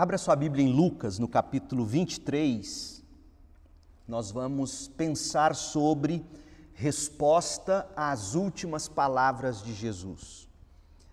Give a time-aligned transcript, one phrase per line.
[0.00, 3.02] Abra sua Bíblia em Lucas, no capítulo 23.
[4.06, 6.24] Nós vamos pensar sobre
[6.72, 10.48] resposta às últimas palavras de Jesus.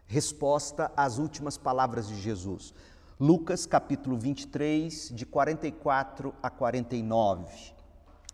[0.05, 2.75] Resposta às últimas palavras de Jesus.
[3.19, 7.73] Lucas, capítulo 23, de 44 a 49.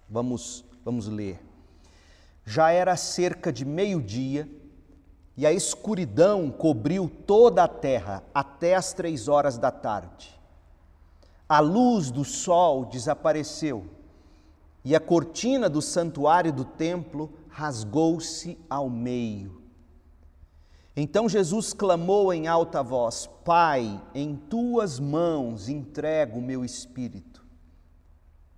[0.10, 1.40] Vamos, vamos ler.
[2.44, 4.50] Já era cerca de meio-dia
[5.38, 10.41] e a escuridão cobriu toda a terra até as três horas da tarde
[11.52, 13.86] a luz do sol desapareceu
[14.86, 19.62] e a cortina do santuário do templo rasgou-se ao meio.
[20.96, 27.44] Então Jesus clamou em alta voz: Pai, em tuas mãos entrego o meu espírito.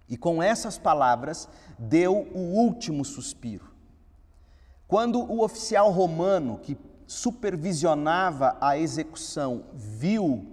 [0.08, 3.72] E com essas palavras deu o último suspiro.
[4.88, 10.46] Quando o oficial romano que supervisionava a execução viu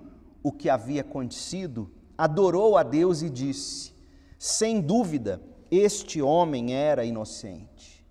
[0.42, 3.94] o que havia acontecido, adorou a Deus e disse:
[4.38, 8.04] Sem dúvida, este homem era inocente.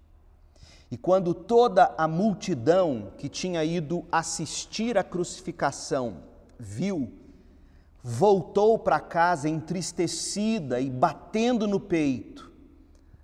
[0.89, 6.23] E quando toda a multidão que tinha ido assistir à crucificação
[6.58, 7.14] viu,
[8.02, 12.52] voltou para casa entristecida e batendo no peito.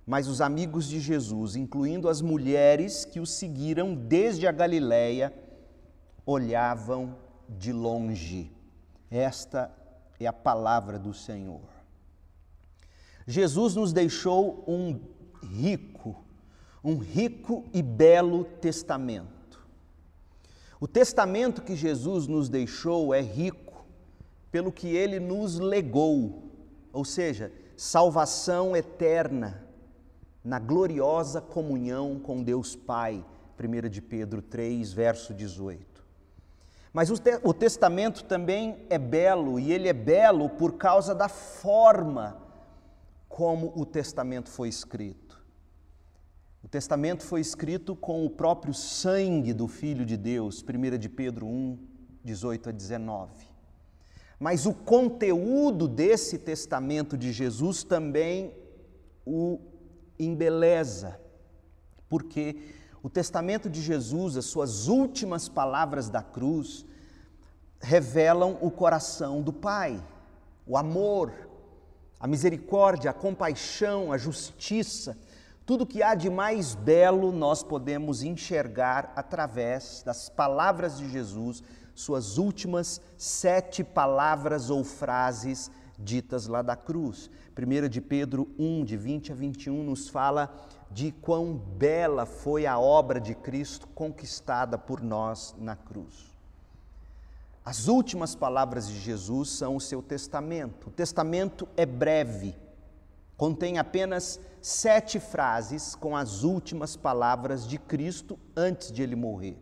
[0.06, 5.34] Mas os amigos de Jesus, incluindo as mulheres que o seguiram desde a Galiléia,
[6.24, 7.16] olhavam
[7.50, 8.52] de longe.
[9.10, 9.72] Esta
[10.20, 11.62] é a palavra do Senhor.
[13.28, 15.00] Jesus nos deixou um
[15.42, 16.16] rico,
[16.84, 19.36] um rico e belo testamento.
[20.80, 23.86] O testamento que Jesus nos deixou é rico
[24.52, 26.44] pelo que ele nos legou,
[26.94, 29.64] ou seja, salvação eterna
[30.44, 33.26] na gloriosa comunhão com Deus Pai.
[33.58, 35.95] 1 de Pedro 3, verso 18.
[36.96, 41.28] Mas o, te o testamento também é belo, e ele é belo por causa da
[41.28, 42.42] forma
[43.28, 45.44] como o testamento foi escrito.
[46.64, 51.46] O testamento foi escrito com o próprio sangue do Filho de Deus, 1 de Pedro
[51.46, 51.78] 1,
[52.24, 53.46] 18 a 19.
[54.40, 58.54] Mas o conteúdo desse testamento de Jesus também
[59.26, 59.60] o
[60.18, 61.20] embeleza,
[62.08, 62.56] porque
[63.06, 66.84] o testamento de Jesus, as suas últimas palavras da cruz,
[67.80, 70.04] revelam o coração do Pai,
[70.66, 71.32] o amor,
[72.20, 75.16] a misericórdia, a compaixão, a justiça,
[75.68, 81.62] tudo que há de mais belo nós podemos enxergar através das palavras de Jesus,
[81.94, 87.30] suas últimas sete palavras ou frases ditas lá da cruz.
[87.56, 90.52] 1 de Pedro 1, de 20 a 21, nos fala
[90.96, 96.34] de quão bela foi a obra de Cristo conquistada por nós na cruz.
[97.66, 100.88] As últimas palavras de Jesus são o seu testamento.
[100.88, 102.56] O testamento é breve,
[103.36, 109.62] contém apenas sete frases com as últimas palavras de Cristo antes de ele morrer.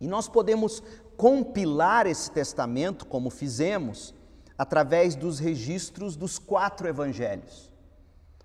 [0.00, 0.82] E nós podemos
[1.18, 4.14] compilar esse testamento, como fizemos,
[4.56, 7.67] através dos registros dos quatro evangelhos.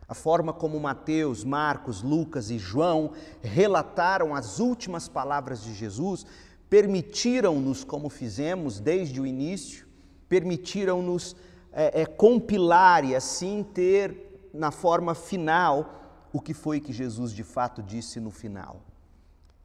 [0.08, 6.26] A forma como Mateus, Marcos, Lucas e João relataram as últimas palavras de Jesus
[6.74, 9.86] permitiram-nos, como fizemos desde o início,
[10.28, 11.36] permitiram-nos
[11.72, 16.02] é, é, compilar e assim ter na forma final
[16.34, 18.82] o que foi que Jesus de fato disse no final.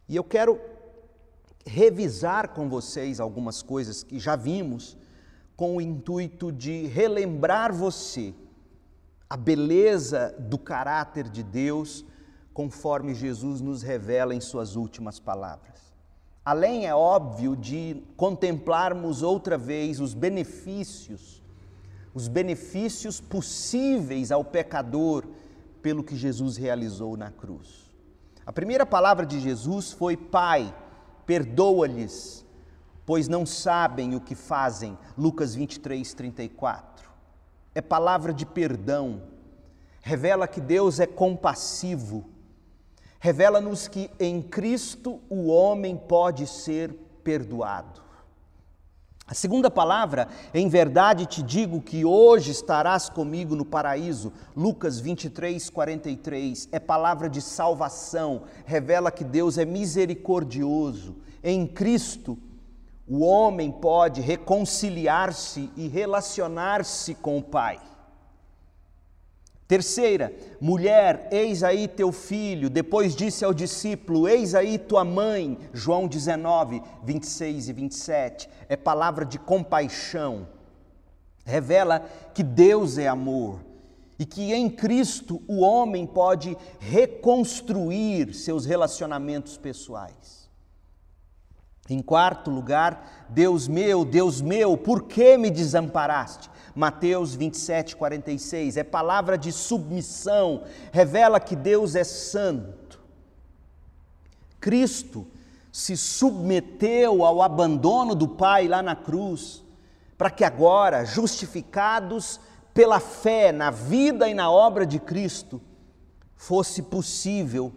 [0.06, 0.60] E eu quero
[1.65, 4.94] revisar com vocês algumas coisas que já vimos,
[5.56, 8.34] com o intuito de relembrar você
[9.28, 12.05] a beleza do caráter de Deus,
[12.55, 15.78] conforme Jesus nos revela em Suas últimas palavras.
[16.44, 21.43] Além, é óbvio, de contemplarmos outra vez os benefícios,
[22.15, 25.27] os benefícios possíveis ao pecador
[25.83, 27.91] pelo que Jesus realizou na cruz.
[28.47, 30.75] A primeira palavra de Jesus foi: Pai,
[31.27, 32.47] perdoa-lhes,
[33.05, 34.97] pois não sabem o que fazem.
[35.19, 37.08] Lucas 23, 34.
[37.78, 39.22] É palavra de perdão,
[40.01, 42.28] revela que Deus é compassivo.
[43.21, 46.92] Revela-nos que em Cristo o homem pode ser
[47.22, 48.03] perdoado.
[49.28, 55.71] A segunda palavra, em verdade te digo que hoje estarás comigo no paraíso, Lucas 23,
[55.71, 61.15] 43, é palavra de salvação, revela que Deus é misericordioso.
[61.45, 62.36] Em Cristo,
[63.09, 67.81] o homem pode reconciliar-se e relacionar-se com o Pai.
[69.66, 72.71] Terceira, mulher, eis aí teu filho.
[72.71, 75.59] Depois disse ao discípulo: Eis aí tua mãe.
[75.75, 78.49] João 19, 26 e 27.
[78.69, 80.49] É palavra de compaixão.
[81.45, 82.01] revela
[82.34, 83.60] que Deus é amor
[84.19, 90.37] e que em Cristo o homem pode reconstruir seus relacionamentos pessoais.
[91.88, 96.50] Em quarto lugar, Deus meu, Deus meu, por que me desamparaste?
[96.74, 103.00] Mateus 27, 46, é palavra de submissão, revela que Deus é santo.
[104.60, 105.26] Cristo
[105.72, 109.64] se submeteu ao abandono do Pai lá na cruz,
[110.16, 112.38] para que agora, justificados
[112.74, 115.60] pela fé na vida e na obra de Cristo,
[116.36, 117.72] fosse possível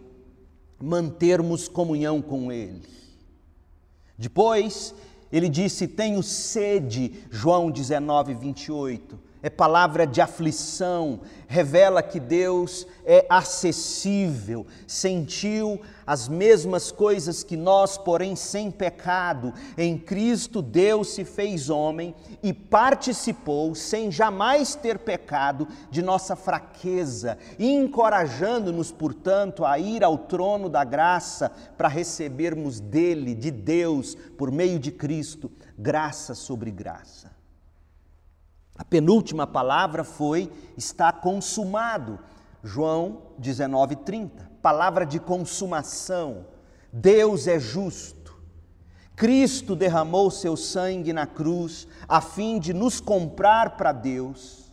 [0.78, 3.01] mantermos comunhão com Ele.
[4.22, 4.94] Depois,
[5.32, 13.26] ele disse: Tenho sede, João 19, 28 é palavra de aflição, revela que Deus é
[13.28, 19.52] acessível, sentiu as mesmas coisas que nós, porém sem pecado.
[19.76, 27.36] Em Cristo, Deus se fez homem e participou, sem jamais ter pecado, de nossa fraqueza,
[27.58, 34.78] encorajando-nos, portanto, a ir ao trono da graça para recebermos dele, de Deus, por meio
[34.78, 37.31] de Cristo, graça sobre graça.
[38.76, 42.18] A penúltima palavra foi está consumado.
[42.62, 44.50] João 19:30.
[44.62, 46.46] Palavra de consumação.
[46.92, 48.22] Deus é justo.
[49.14, 54.72] Cristo derramou seu sangue na cruz a fim de nos comprar para Deus.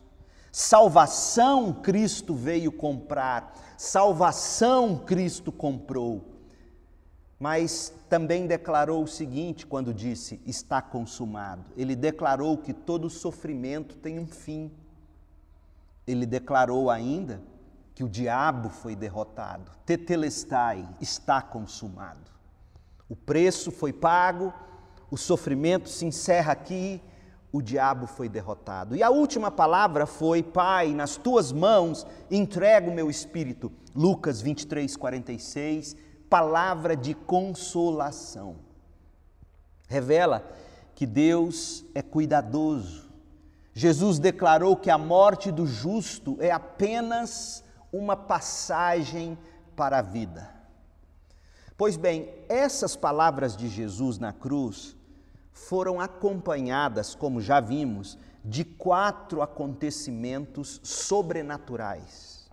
[0.52, 3.54] Salvação Cristo veio comprar.
[3.78, 6.29] Salvação Cristo comprou.
[7.40, 11.64] Mas também declarou o seguinte quando disse: Está consumado.
[11.78, 14.70] Ele declarou que todo sofrimento tem um fim.
[16.06, 17.42] Ele declarou ainda
[17.96, 19.72] que o diabo foi derrotado.
[19.86, 22.30] Tetelestai, está consumado.
[23.08, 24.54] O preço foi pago,
[25.10, 27.02] o sofrimento se encerra aqui,
[27.54, 28.96] o diabo foi derrotado.
[28.98, 33.72] E a última palavra foi: Pai, nas tuas mãos entrego o meu espírito.
[33.96, 38.58] Lucas 23, 46 palavra de consolação.
[39.88, 40.46] Revela
[40.94, 43.10] que Deus é cuidadoso.
[43.74, 49.38] Jesus declarou que a morte do justo é apenas uma passagem
[49.76, 50.50] para a vida.
[51.78, 54.98] Pois bem, essas palavras de Jesus na cruz
[55.54, 62.50] foram acompanhadas, como já vimos, de quatro acontecimentos sobrenaturais,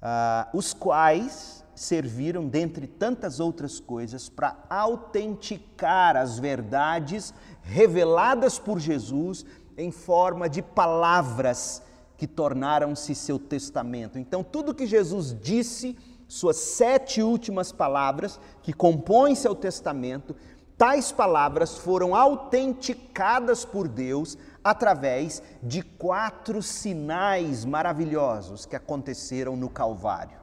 [0.00, 7.32] ah, os quais serviram, dentre tantas outras coisas, para autenticar as verdades
[7.62, 9.44] reveladas por Jesus
[9.76, 11.82] em forma de palavras
[12.16, 14.18] que tornaram-se seu testamento.
[14.18, 15.98] Então, tudo que Jesus disse,
[16.28, 20.36] suas sete últimas palavras que compõem seu testamento,
[20.78, 30.41] tais palavras foram autenticadas por Deus através de quatro sinais maravilhosos que aconteceram no Calvário.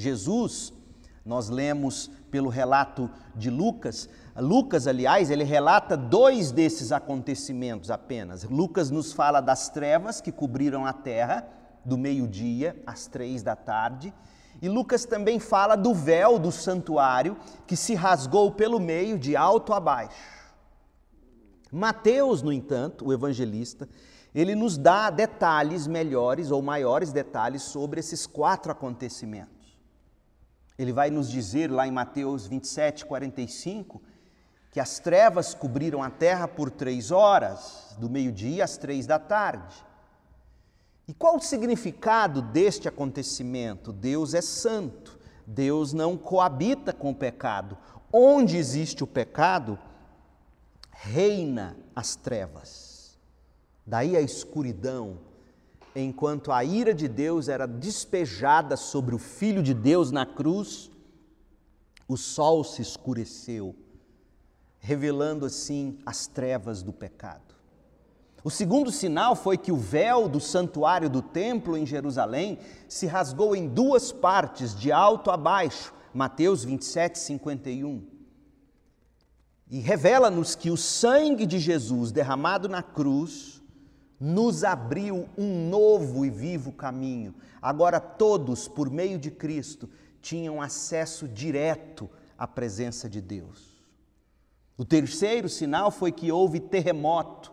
[0.00, 0.72] Jesus,
[1.24, 8.44] nós lemos pelo relato de Lucas, Lucas, aliás, ele relata dois desses acontecimentos apenas.
[8.44, 11.46] Lucas nos fala das trevas que cobriram a terra,
[11.84, 14.12] do meio-dia às três da tarde,
[14.62, 17.36] e Lucas também fala do véu do santuário
[17.66, 20.40] que se rasgou pelo meio, de alto a baixo.
[21.72, 23.88] Mateus, no entanto, o evangelista,
[24.34, 29.59] ele nos dá detalhes melhores ou maiores detalhes sobre esses quatro acontecimentos.
[30.80, 34.00] Ele vai nos dizer lá em Mateus 27, 45,
[34.70, 39.84] que as trevas cobriram a terra por três horas, do meio-dia às três da tarde.
[41.06, 43.92] E qual o significado deste acontecimento?
[43.92, 47.76] Deus é santo, Deus não coabita com o pecado.
[48.10, 49.78] Onde existe o pecado,
[50.92, 53.18] reina as trevas.
[53.86, 55.18] Daí a escuridão,
[55.94, 60.90] enquanto a ira de Deus era despejada sobre o Filho de Deus na cruz,
[62.06, 63.74] o sol se escureceu,
[64.78, 67.54] revelando assim as trevas do pecado.
[68.42, 73.54] O segundo sinal foi que o véu do santuário do templo em Jerusalém se rasgou
[73.54, 78.02] em duas partes, de alto a baixo, Mateus 27, 51.
[79.70, 83.59] E revela-nos que o sangue de Jesus derramado na cruz
[84.20, 87.34] nos abriu um novo e vivo caminho.
[87.62, 89.88] Agora todos, por meio de Cristo,
[90.20, 93.82] tinham acesso direto à presença de Deus.
[94.76, 97.50] O terceiro sinal foi que houve terremoto.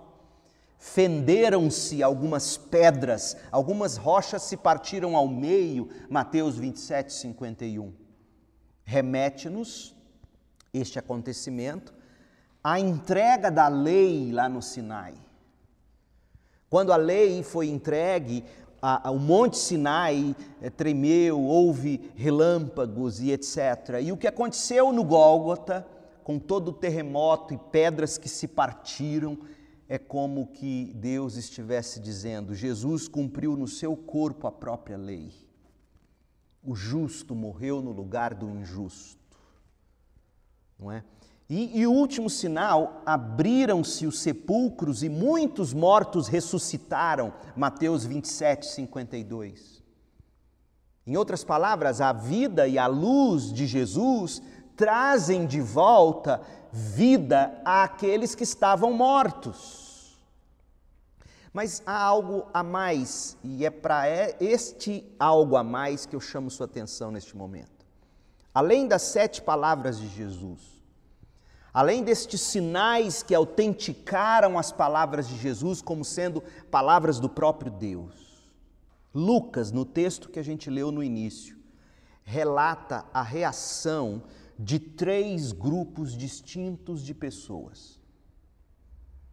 [0.77, 7.93] Fenderam-se algumas pedras, algumas rochas se partiram ao meio, Mateus 27, 51.
[8.83, 9.95] Remete-nos
[10.73, 11.93] este acontecimento
[12.63, 15.15] à entrega da lei lá no Sinai.
[16.69, 18.43] Quando a lei foi entregue,
[18.81, 24.01] a, a, o Monte Sinai é, tremeu, houve relâmpagos e etc.
[24.01, 25.87] E o que aconteceu no Gólgota,
[26.23, 29.37] com todo o terremoto e pedras que se partiram,
[29.89, 35.31] é como que Deus estivesse dizendo: Jesus cumpriu no seu corpo a própria lei.
[36.63, 39.17] O justo morreu no lugar do injusto.
[40.77, 41.03] Não é?
[41.49, 47.33] E, e o último sinal, abriram-se os sepulcros e muitos mortos ressuscitaram.
[47.55, 49.81] Mateus 27, 52.
[51.05, 54.41] Em outras palavras, a vida e a luz de Jesus
[54.75, 60.19] trazem de volta vida àqueles que estavam mortos.
[61.53, 64.03] Mas há algo a mais, e é para
[64.39, 67.85] este algo a mais que eu chamo sua atenção neste momento.
[68.53, 70.76] Além das sete palavras de Jesus,
[71.77, 76.41] Além destes sinais que autenticaram as palavras de Jesus como sendo
[76.71, 78.49] palavras do próprio Deus,
[79.13, 81.55] Lucas, no texto que a gente leu no início,
[82.23, 84.23] relata a reação
[84.57, 87.99] de três grupos distintos de pessoas.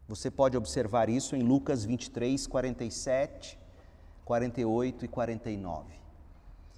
[0.07, 3.57] Você pode observar isso em Lucas 23, 47,
[4.23, 5.95] 48 e 49.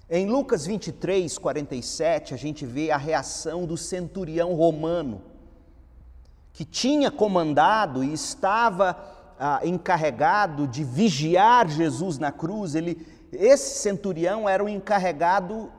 [0.08, 5.36] Em Lucas 23, 47, a gente vê a reação do centurião romano
[6.58, 8.98] que tinha comandado e estava
[9.38, 15.70] ah, encarregado de vigiar Jesus na cruz, ele, esse centurião era o encarregado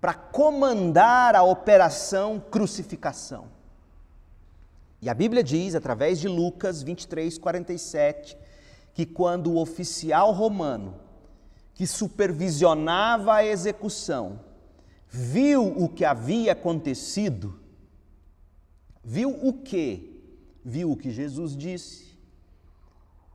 [0.00, 3.48] para comandar a operação crucificação.
[5.02, 8.38] E a Bíblia diz, através de Lucas 23, 47,
[8.94, 10.94] que quando o oficial romano,
[11.74, 14.40] que supervisionava a execução,
[15.10, 17.59] viu o que havia acontecido,
[19.02, 20.22] Viu o que?
[20.64, 22.10] Viu o que Jesus disse,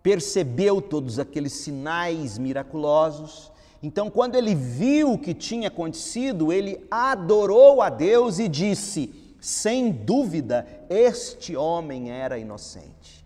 [0.04, 3.52] percebeu todos aqueles sinais miraculosos.
[3.82, 9.92] Então, quando ele viu o que tinha acontecido, ele adorou a Deus e disse: sem
[9.92, 13.26] dúvida, este homem era inocente.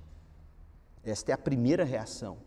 [1.04, 2.38] Esta é a primeira reação.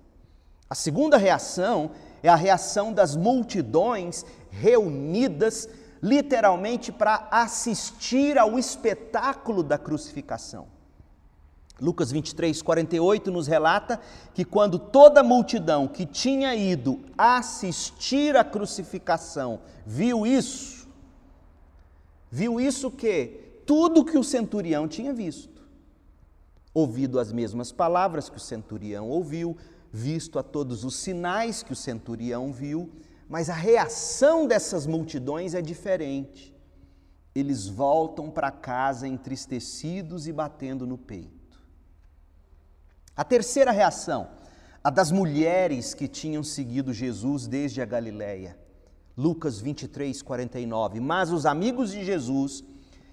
[0.69, 1.91] A segunda reação
[2.23, 5.69] é a reação das multidões reunidas
[6.03, 10.67] literalmente para assistir ao espetáculo da crucificação.
[11.81, 14.01] Lucas 23, 48 nos relata
[14.35, 20.89] que quando toda a multidão que tinha ido assistir à crucificação viu isso,
[22.31, 25.63] viu isso que tudo que o centurião tinha visto,
[26.75, 29.57] ouvido as mesmas palavras que o centurião ouviu,
[29.93, 32.91] visto a todos os sinais que o centurião viu,
[33.29, 36.55] mas a reação dessas multidões é diferente.
[37.35, 41.61] Eles voltam para casa entristecidos e batendo no peito.
[43.17, 44.29] A terceira reação,
[44.83, 48.59] a das mulheres que tinham seguido Jesus desde a Galiléia.
[49.17, 51.01] Lucas 23, 49.
[51.01, 52.65] Mas os amigos de Jesus,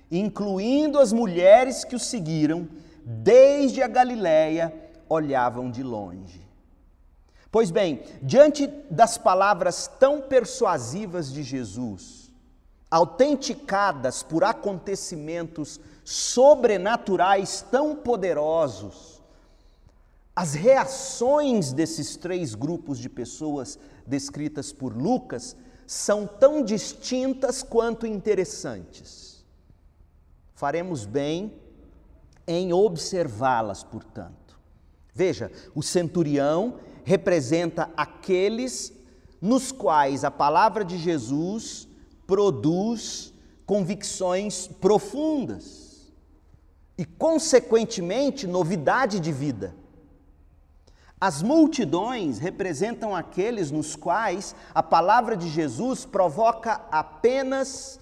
[0.10, 2.68] incluindo as mulheres que o seguiram
[3.06, 4.74] desde a Galiléia,
[5.08, 6.49] olhavam de longe.
[7.52, 12.32] Pois bem, diante das palavras tão persuasivas de Jesus,
[12.92, 19.20] autenticadas por acontecimentos sobrenaturais tão poderosos,
[20.36, 29.44] as reações desses três grupos de pessoas descritas por Lucas são tão distintas quanto interessantes.
[30.54, 31.54] Faremos bem
[32.48, 34.60] em observá-las, portanto.
[35.14, 36.80] Veja, o centurião
[37.10, 38.94] representa aqueles
[39.42, 41.88] nos quais a palavra de Jesus
[42.28, 43.34] produz
[43.66, 46.14] convicções profundas
[46.96, 49.76] e, consequentemente, novidade de vida.
[51.20, 58.00] As multidões representam aqueles nos quais a palavra de Jesus provoca apenas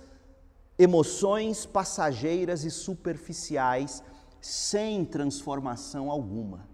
[0.78, 4.04] emoções passageiras e superficiais,
[4.42, 6.67] sem transformação alguma.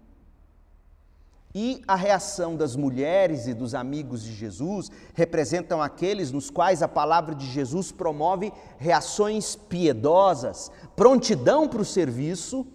[1.54, 6.88] E a reação das mulheres e dos amigos de Jesus representam aqueles nos quais a
[6.88, 12.66] palavra de Jesus promove reações piedosas, prontidão para o serviço,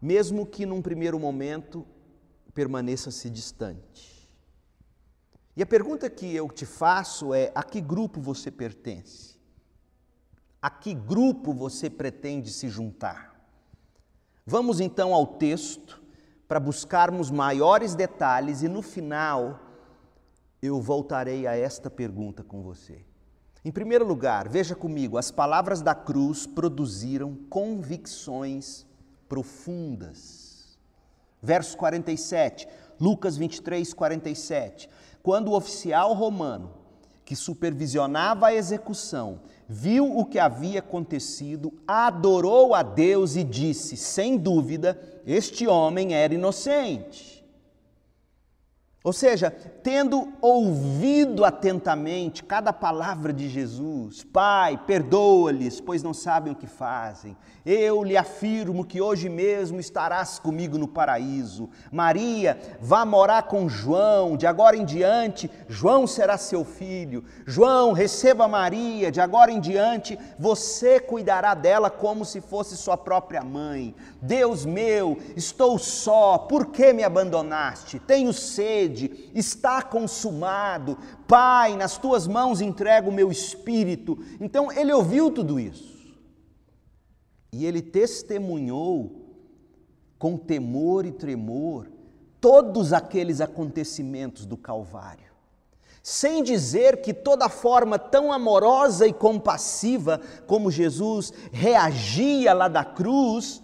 [0.00, 1.86] mesmo que num primeiro momento
[2.52, 4.28] permaneça-se distante.
[5.56, 9.40] E a pergunta que eu te faço é: a que grupo você pertence?
[10.60, 13.40] A que grupo você pretende se juntar?
[14.44, 16.01] Vamos então ao texto
[16.52, 19.58] para buscarmos maiores detalhes e no final
[20.60, 23.06] eu voltarei a esta pergunta com você.
[23.64, 28.84] Em primeiro lugar, veja comigo, as palavras da cruz produziram convicções
[29.30, 30.78] profundas.
[31.40, 32.68] Verso 47,
[33.00, 34.90] Lucas 23, 47.
[35.22, 36.70] Quando o oficial romano
[37.24, 39.40] que supervisionava a execução
[39.72, 46.34] viu o que havia acontecido, adorou a Deus e disse: sem dúvida, este homem era
[46.34, 47.42] inocente.
[49.04, 56.56] Ou seja, tendo ouvido atentamente cada palavra de Jesus, Pai, perdoa-lhes, pois não sabem o
[56.56, 57.36] que fazem.
[57.64, 61.70] Eu lhe afirmo que hoje mesmo estarás comigo no paraíso.
[61.90, 67.24] Maria, vá morar com João, de agora em diante, João será seu filho.
[67.46, 73.42] João, receba Maria, de agora em diante, você cuidará dela como se fosse sua própria
[73.42, 73.94] mãe.
[74.20, 77.98] Deus meu, estou só, por que me abandonaste?
[77.98, 80.98] Tenho sede está consumado.
[81.26, 84.18] Pai, nas tuas mãos entrego o meu espírito.
[84.40, 85.91] Então ele ouviu tudo isso.
[87.52, 89.22] E ele testemunhou
[90.18, 91.90] com temor e tremor
[92.40, 95.30] todos aqueles acontecimentos do Calvário.
[96.02, 103.62] Sem dizer que toda forma tão amorosa e compassiva como Jesus reagia lá da cruz,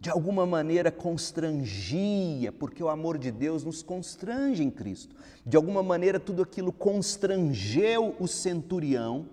[0.00, 5.14] de alguma maneira constrangia, porque o amor de Deus nos constrange em Cristo.
[5.44, 9.26] De alguma maneira tudo aquilo constrangeu o centurião.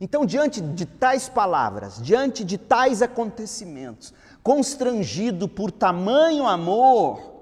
[0.00, 4.12] Então, diante de tais palavras, diante de tais acontecimentos,
[4.42, 7.34] constrangido por tamanho amor,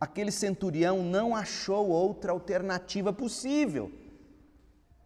[0.00, 3.90] aquele centurião não achou outra alternativa possível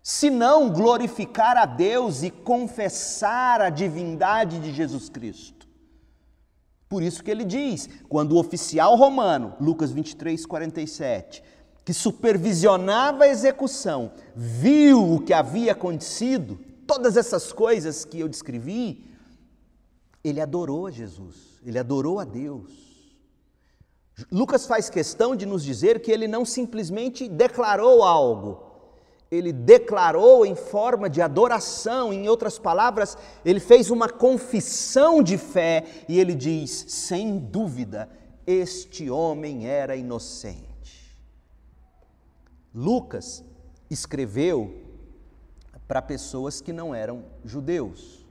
[0.02, 5.68] senão glorificar a Deus e confessar a divindade de Jesus Cristo.
[6.88, 11.42] Por isso que ele diz, quando o oficial romano, Lucas 23, 47,
[11.84, 19.04] que supervisionava a execução, viu o que havia acontecido, todas essas coisas que eu descrevi,
[20.22, 22.70] ele adorou a Jesus, ele adorou a Deus.
[24.30, 28.72] Lucas faz questão de nos dizer que ele não simplesmente declarou algo,
[29.30, 36.04] ele declarou em forma de adoração, em outras palavras, ele fez uma confissão de fé
[36.06, 38.10] e ele diz: sem dúvida,
[38.46, 41.16] este homem era inocente.
[42.74, 43.42] Lucas
[43.90, 44.91] escreveu
[45.92, 48.26] para pessoas que não eram judeus.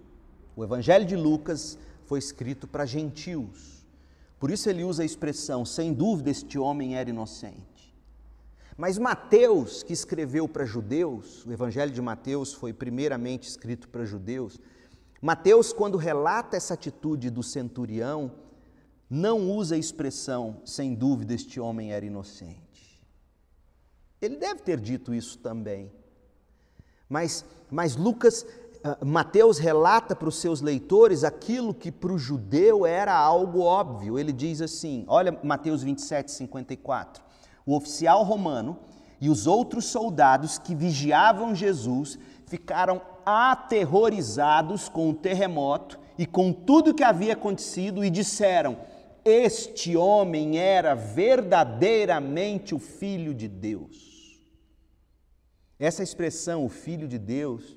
[0.55, 3.85] O Evangelho de Lucas foi escrito para gentios.
[4.39, 7.95] Por isso ele usa a expressão: sem dúvida, este homem era inocente.
[8.75, 14.59] Mas Mateus, que escreveu para judeus, o Evangelho de Mateus foi primeiramente escrito para judeus.
[15.21, 18.31] Mateus, quando relata essa atitude do centurião,
[19.07, 23.05] não usa a expressão, sem dúvida este homem era inocente.
[24.19, 26.00] Ele deve ter dito isso também.
[27.11, 28.43] Mas, mas Lucas,
[28.83, 34.17] uh, Mateus relata para os seus leitores aquilo que para o judeu era algo óbvio.
[34.17, 37.31] Ele diz assim: olha Mateus 27, 54
[37.65, 38.77] o oficial romano
[39.19, 46.93] e os outros soldados que vigiavam Jesus ficaram aterrorizados com o terremoto e com tudo
[46.93, 48.77] que havia acontecido e disseram:
[49.23, 54.10] Este homem era verdadeiramente o Filho de Deus.
[55.81, 57.75] Essa expressão, o Filho de Deus,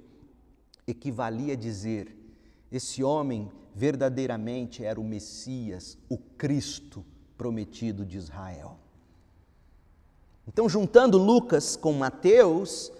[0.86, 2.14] equivalia a dizer:
[2.70, 7.02] esse homem verdadeiramente era o Messias, o Cristo
[7.38, 8.76] prometido de Israel.
[10.46, 12.92] Então, juntando Lucas com Mateus,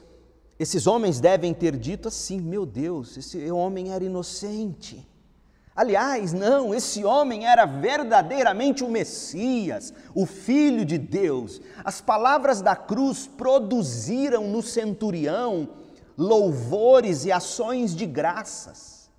[0.58, 5.06] esses homens devem ter dito assim: meu Deus, esse homem era inocente.
[5.76, 11.60] Aliás, não, esse homem era verdadeiramente o Messias, o Filho de Deus.
[11.84, 15.68] As palavras da cruz produziram no centurião
[16.16, 19.10] louvores e ações de graças.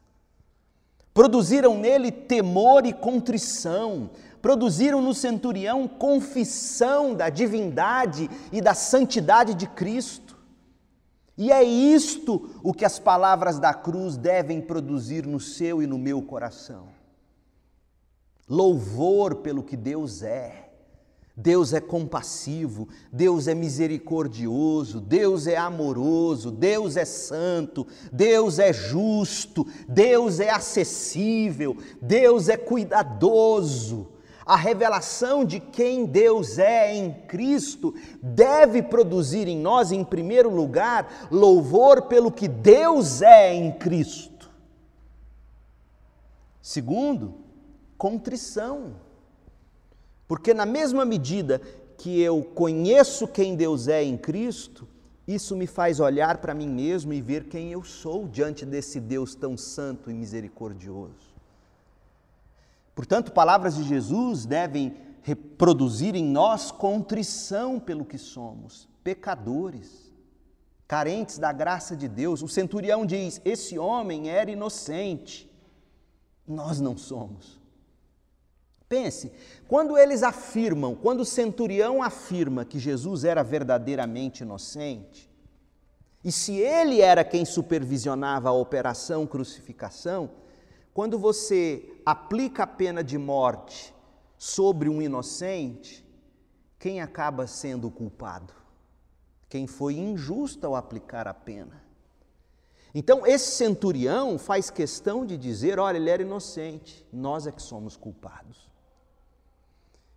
[1.14, 4.10] Produziram nele temor e contrição,
[4.42, 10.35] produziram no centurião confissão da divindade e da santidade de Cristo.
[11.38, 15.98] E é isto o que as palavras da cruz devem produzir no seu e no
[15.98, 16.88] meu coração.
[18.48, 20.66] Louvor pelo que Deus é.
[21.38, 29.68] Deus é compassivo, Deus é misericordioso, Deus é amoroso, Deus é santo, Deus é justo,
[29.86, 34.15] Deus é acessível, Deus é cuidadoso.
[34.46, 41.28] A revelação de quem Deus é em Cristo deve produzir em nós, em primeiro lugar,
[41.32, 44.52] louvor pelo que Deus é em Cristo.
[46.62, 47.34] Segundo,
[47.98, 48.98] contrição.
[50.28, 51.60] Porque, na mesma medida
[51.98, 54.88] que eu conheço quem Deus é em Cristo,
[55.28, 59.34] isso me faz olhar para mim mesmo e ver quem eu sou diante desse Deus
[59.34, 61.35] tão santo e misericordioso.
[62.96, 70.14] Portanto, palavras de Jesus devem reproduzir em nós contrição pelo que somos, pecadores,
[70.88, 72.42] carentes da graça de Deus.
[72.42, 75.52] O centurião diz: esse homem era inocente,
[76.48, 77.60] nós não somos.
[78.88, 79.32] Pense,
[79.68, 85.30] quando eles afirmam, quando o centurião afirma que Jesus era verdadeiramente inocente,
[86.24, 90.30] e se ele era quem supervisionava a operação crucificação,
[90.96, 93.94] quando você aplica a pena de morte
[94.38, 96.08] sobre um inocente,
[96.80, 98.54] quem acaba sendo o culpado?
[99.50, 101.84] Quem foi injusto ao aplicar a pena.
[102.94, 107.98] Então, esse centurião faz questão de dizer: olha, ele era inocente, nós é que somos
[107.98, 108.70] culpados.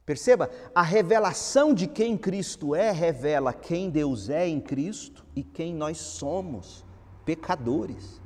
[0.06, 5.74] Perceba, a revelação de quem Cristo é revela quem Deus é em Cristo e quem
[5.74, 6.86] nós somos,
[7.24, 8.20] pecadores.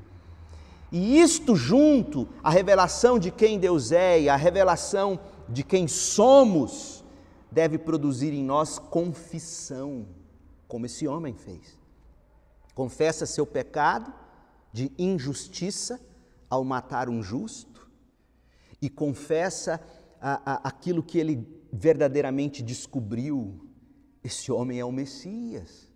[0.92, 7.02] E isto junto, a revelação de quem Deus é e a revelação de quem somos,
[7.50, 10.07] deve produzir em nós confissão,
[10.68, 11.78] como esse homem fez.
[12.74, 14.12] Confessa seu pecado
[14.70, 15.98] de injustiça
[16.48, 17.90] ao matar um justo
[18.81, 19.81] e confessa
[20.20, 23.66] a, a, aquilo que ele verdadeiramente descobriu:
[24.22, 25.90] esse homem é o Messias,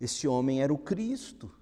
[0.00, 1.61] esse homem era o Cristo.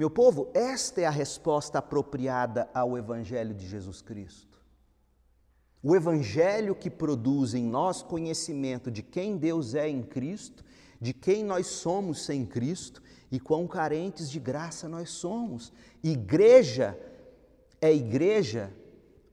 [0.00, 4.58] Meu povo, esta é a resposta apropriada ao Evangelho de Jesus Cristo.
[5.82, 10.64] O Evangelho que produz em nós conhecimento de quem Deus é em Cristo,
[10.98, 15.70] de quem nós somos sem Cristo e quão carentes de graça nós somos.
[16.02, 16.98] Igreja
[17.78, 18.72] é igreja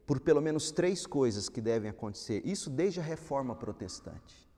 [0.05, 2.41] por pelo menos três coisas que devem acontecer.
[2.43, 4.51] Isso desde a reforma protestante: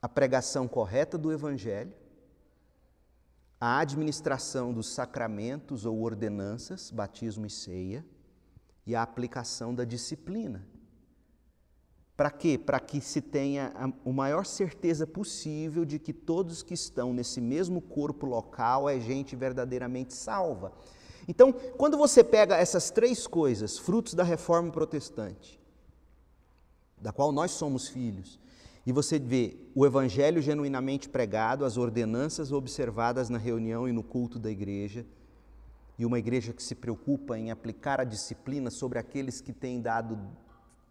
[0.00, 1.92] a pregação correta do Evangelho,
[3.64, 8.04] a administração dos sacramentos ou ordenanças, batismo e ceia,
[8.84, 10.66] e a aplicação da disciplina.
[12.16, 12.58] Para quê?
[12.58, 17.80] Para que se tenha a maior certeza possível de que todos que estão nesse mesmo
[17.80, 20.72] corpo local é gente verdadeiramente salva.
[21.28, 25.60] Então, quando você pega essas três coisas, frutos da reforma protestante,
[27.00, 28.40] da qual nós somos filhos,
[28.84, 34.38] e você vê o evangelho genuinamente pregado, as ordenanças observadas na reunião e no culto
[34.38, 35.06] da igreja,
[35.98, 40.18] e uma igreja que se preocupa em aplicar a disciplina sobre aqueles que têm dado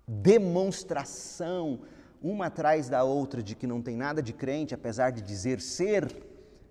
[0.08, 1.82] demonstração
[2.22, 6.16] uma atrás da outra de que não tem nada de crente, apesar de dizer ser,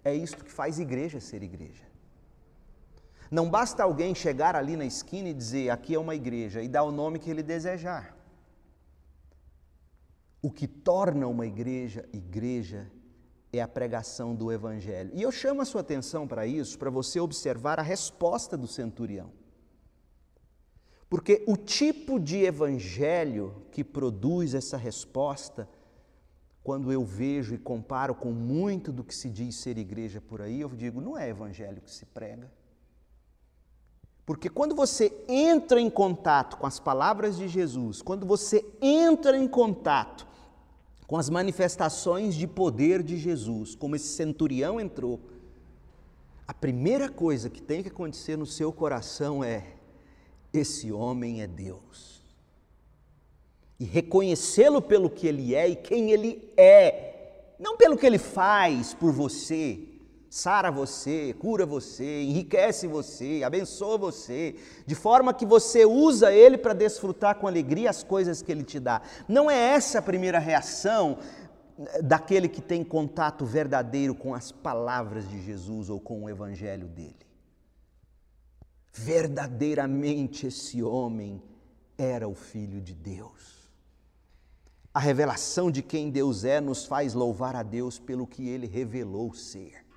[0.05, 1.85] é isto que faz igreja ser igreja.
[3.31, 6.83] Não basta alguém chegar ali na esquina e dizer aqui é uma igreja e dar
[6.85, 8.17] o nome que ele desejar.
[10.43, 12.91] O que torna uma igreja igreja
[13.53, 15.11] é a pregação do evangelho.
[15.13, 19.31] E eu chamo a sua atenção para isso, para você observar a resposta do centurião.
[21.09, 25.69] Porque o tipo de evangelho que produz essa resposta,
[26.63, 30.61] quando eu vejo e comparo com muito do que se diz ser igreja por aí,
[30.61, 32.51] eu digo, não é evangelho que se prega.
[34.25, 39.49] Porque quando você entra em contato com as palavras de Jesus, quando você entra em
[39.49, 40.30] contato
[41.11, 45.19] com as manifestações de poder de Jesus, como esse centurião entrou,
[46.47, 49.75] a primeira coisa que tem que acontecer no seu coração é:
[50.53, 52.23] esse homem é Deus.
[53.81, 58.95] E reconhecê-lo pelo que ele é e quem ele é, não pelo que ele faz
[58.95, 59.81] por você,
[60.31, 64.55] sara você, cura você, enriquece você, abençoa você,
[64.87, 68.79] de forma que você usa ele para desfrutar com alegria as coisas que ele te
[68.79, 69.03] dá.
[69.27, 71.19] Não é essa a primeira reação
[71.81, 76.87] eh, daquele que tem contato verdadeiro com as palavras de Jesus ou com o evangelho
[76.87, 77.27] dele.
[78.93, 81.43] Verdadeiramente esse homem
[81.99, 83.69] era o filho de Deus.
[84.95, 89.35] A revelação de quem Deus é nos faz louvar a Deus pelo que ele revelou
[89.35, 89.90] ser.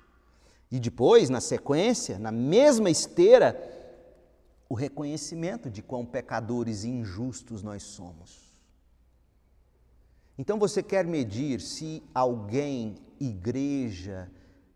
[0.74, 3.56] E depois, na sequência, na mesma esteira,
[4.68, 8.52] o reconhecimento de quão pecadores e injustos nós somos.
[10.36, 14.28] Então você quer medir se alguém, igreja,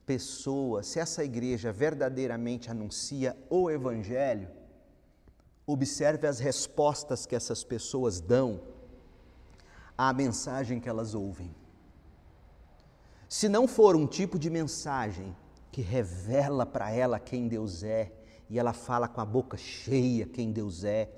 [0.07, 4.49] pessoa, se essa igreja verdadeiramente anuncia o Evangelho,
[5.67, 8.63] observe as respostas que essas pessoas dão
[9.97, 11.53] à mensagem que elas ouvem.
[13.29, 15.35] Se não for um tipo de mensagem
[15.71, 18.13] que revela para ela quem Deus é,
[18.49, 21.11] e ela fala com a boca cheia quem Deus é,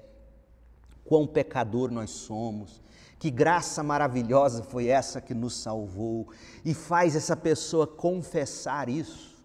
[1.04, 2.82] quão pecador nós somos,
[3.18, 6.28] que graça maravilhosa foi essa que nos salvou,
[6.64, 9.36] e faz essa pessoa confessar isso.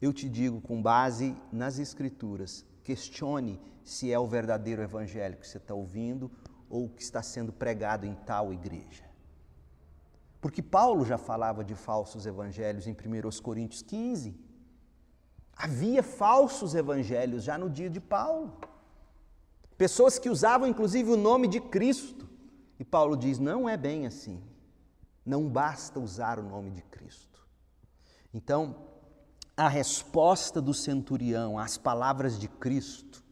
[0.00, 5.56] Eu te digo, com base nas Escrituras, questione se é o verdadeiro Evangelho que você
[5.56, 6.30] está ouvindo
[6.68, 9.05] ou que está sendo pregado em tal igreja.
[10.46, 14.32] Porque Paulo já falava de falsos evangelhos em 1 Coríntios 15.
[15.52, 18.56] Havia falsos evangelhos já no dia de Paulo.
[19.76, 22.28] Pessoas que usavam inclusive o nome de Cristo.
[22.78, 24.40] E Paulo diz: não é bem assim.
[25.24, 27.44] Não basta usar o nome de Cristo.
[28.32, 28.76] Então,
[29.56, 33.24] a resposta do centurião às palavras de Cristo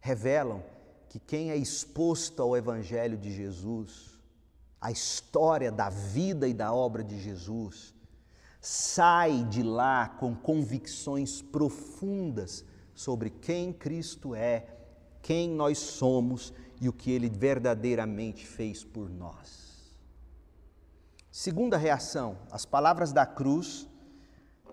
[0.00, 0.64] revelam
[1.10, 4.09] que quem é exposto ao Evangelho de Jesus,
[4.80, 7.94] a história da vida e da obra de Jesus,
[8.60, 12.64] sai de lá com convicções profundas
[12.94, 14.66] sobre quem Cristo é,
[15.22, 19.94] quem nós somos e o que ele verdadeiramente fez por nós.
[21.30, 23.88] Segunda reação, as palavras da cruz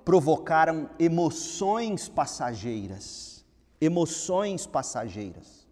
[0.04, 3.46] provocaram emoções passageiras.
[3.80, 5.67] Emoções passageiras.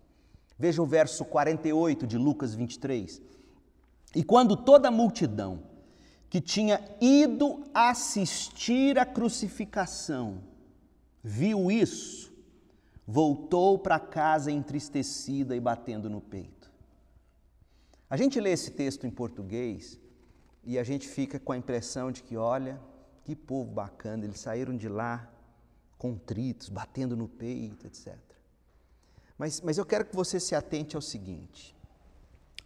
[0.60, 3.22] Veja o verso 48 de Lucas 23.
[4.16, 5.62] E quando toda a multidão
[6.30, 10.42] que tinha ido assistir à crucificação
[11.22, 12.34] viu isso,
[13.06, 16.72] voltou para casa entristecida e batendo no peito.
[18.10, 20.00] A gente lê esse texto em português
[20.64, 22.80] e a gente fica com a impressão de que, olha,
[23.26, 25.30] que povo bacana, eles saíram de lá
[25.98, 28.16] contritos, batendo no peito, etc.
[29.38, 31.75] Mas, mas eu quero que você se atente ao seguinte: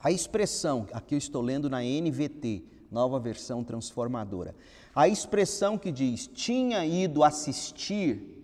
[0.01, 4.55] a expressão, aqui eu estou lendo na NVT, nova versão transformadora,
[4.95, 8.37] a expressão que diz tinha ido assistir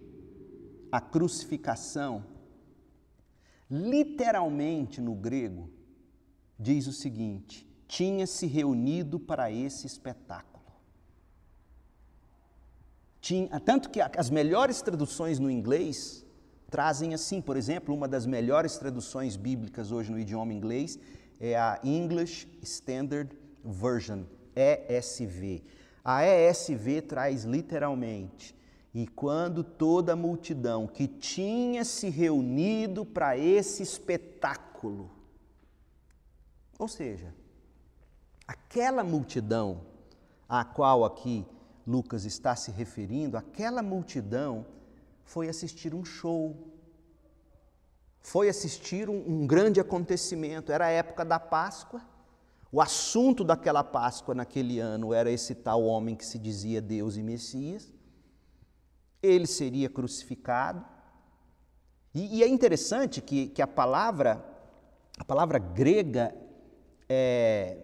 [0.91, 2.23] a crucificação,
[3.69, 5.69] literalmente no grego,
[6.59, 10.63] diz o seguinte: tinha se reunido para esse espetáculo.
[13.19, 16.23] Tinha, tanto que as melhores traduções no inglês
[16.69, 20.99] trazem assim, por exemplo, uma das melhores traduções bíblicas hoje no idioma inglês
[21.39, 24.23] é a English Standard Version,
[24.55, 25.63] ESV.
[26.03, 28.55] A ESV traz literalmente:
[28.93, 35.11] e quando toda a multidão que tinha se reunido para esse espetáculo,
[36.77, 37.33] ou seja,
[38.47, 39.81] aquela multidão
[40.47, 41.45] a qual aqui
[41.85, 44.65] Lucas está se referindo, aquela multidão
[45.23, 46.55] foi assistir um show,
[48.25, 50.71] foi assistir um, um, grande acontecimento.
[50.71, 52.01] Era a época da Páscoa.
[52.71, 57.21] O assunto daquela Páscoa naquele ano era esse tal homem que se dizia Deus e
[57.21, 57.93] Messias.
[59.21, 60.83] Ele seria crucificado.
[62.15, 64.43] E, e é interessante que, que a palavra,
[65.19, 66.35] a palavra grega
[67.07, 67.77] é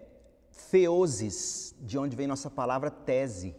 [0.72, 3.54] theosis, de onde vem nossa palavra tese.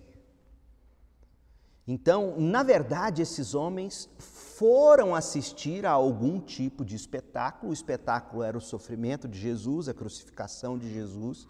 [1.88, 4.10] Então, na verdade, esses homens
[4.58, 7.72] foram assistir a algum tipo de espetáculo.
[7.72, 11.48] O espetáculo era o sofrimento de Jesus, a crucificação de Jesus.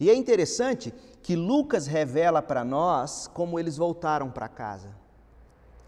[0.00, 4.94] E é interessante que Lucas revela para nós como eles voltaram para casa.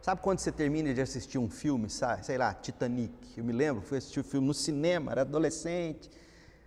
[0.02, 2.24] Sabe quando você termina de assistir um filme, sabe?
[2.24, 3.14] sei lá, Titanic?
[3.36, 6.10] Eu me lembro, fui assistir o filme no cinema, era adolescente,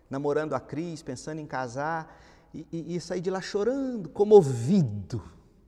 [0.10, 2.22] namorando a Cris, pensando em casar,
[2.54, 5.22] e, e, e saí de lá chorando, comovido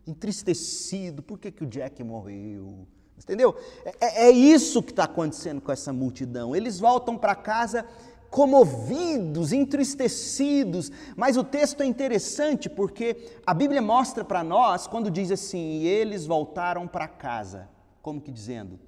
[0.07, 2.87] entristecido, por que, que o Jack morreu?
[3.17, 3.55] Entendeu?
[3.83, 6.55] É, é, é isso que está acontecendo com essa multidão.
[6.55, 7.85] Eles voltam para casa
[8.29, 15.31] comovidos, entristecidos, mas o texto é interessante porque a Bíblia mostra para nós quando diz
[15.31, 17.69] assim: e eles voltaram para casa.
[18.01, 18.79] Como que dizendo?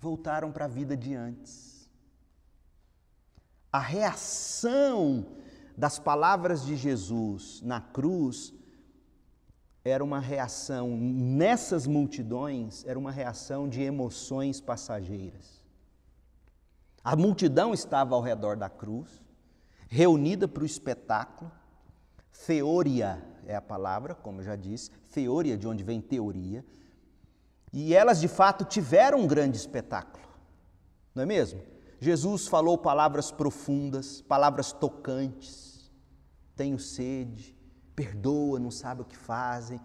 [0.00, 1.88] Voltaram para a vida de antes.
[3.70, 5.26] A reação
[5.76, 8.54] das palavras de Jesus na cruz
[9.88, 15.64] era uma reação, nessas multidões, era uma reação de emoções passageiras.
[17.04, 19.22] A multidão estava ao redor da cruz,
[19.88, 21.52] reunida para o espetáculo.
[22.46, 26.64] Theoria é a palavra, como eu já disse, theoria, de onde vem teoria.
[27.72, 30.26] E elas de fato tiveram um grande espetáculo,
[31.14, 31.62] não é mesmo?
[32.00, 35.90] Jesus falou palavras profundas, palavras tocantes.
[36.54, 37.55] Tenho sede,
[37.96, 39.80] perdoa, não sabe o que fazem.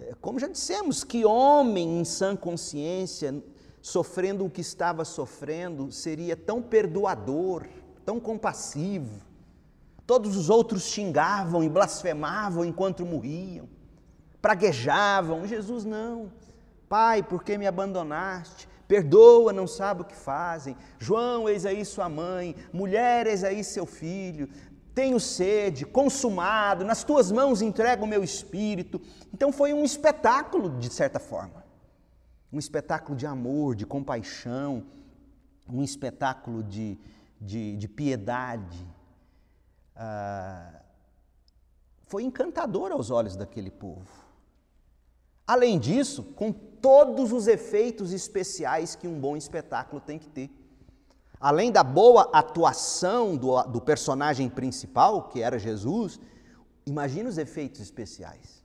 [0.00, 3.42] É, como já dissemos, que homem em sã consciência,
[3.82, 7.66] sofrendo o que estava sofrendo, seria tão perdoador,
[8.04, 9.20] tão compassivo.
[10.06, 13.68] Todos os outros xingavam e blasfemavam enquanto morriam,
[14.40, 15.46] praguejavam.
[15.46, 16.30] Jesus não.
[16.88, 18.68] Pai, por que me abandonaste?
[18.86, 20.76] Perdoa, não sabe o que fazem.
[20.98, 22.54] João, eis aí sua mãe.
[22.70, 24.48] Mulher, eis aí seu filho
[24.94, 29.00] tenho sede, consumado, nas tuas mãos entrego o meu espírito.
[29.32, 31.64] Então foi um espetáculo, de certa forma.
[32.52, 34.84] Um espetáculo de amor, de compaixão,
[35.68, 36.98] um espetáculo de,
[37.40, 38.86] de, de piedade,
[39.96, 40.80] ah,
[42.06, 44.24] foi encantador aos olhos daquele povo.
[45.46, 50.50] Além disso, com todos os efeitos especiais que um bom espetáculo tem que ter.
[51.44, 56.18] Além da boa atuação do, do personagem principal, que era Jesus,
[56.86, 58.64] imagine os efeitos especiais.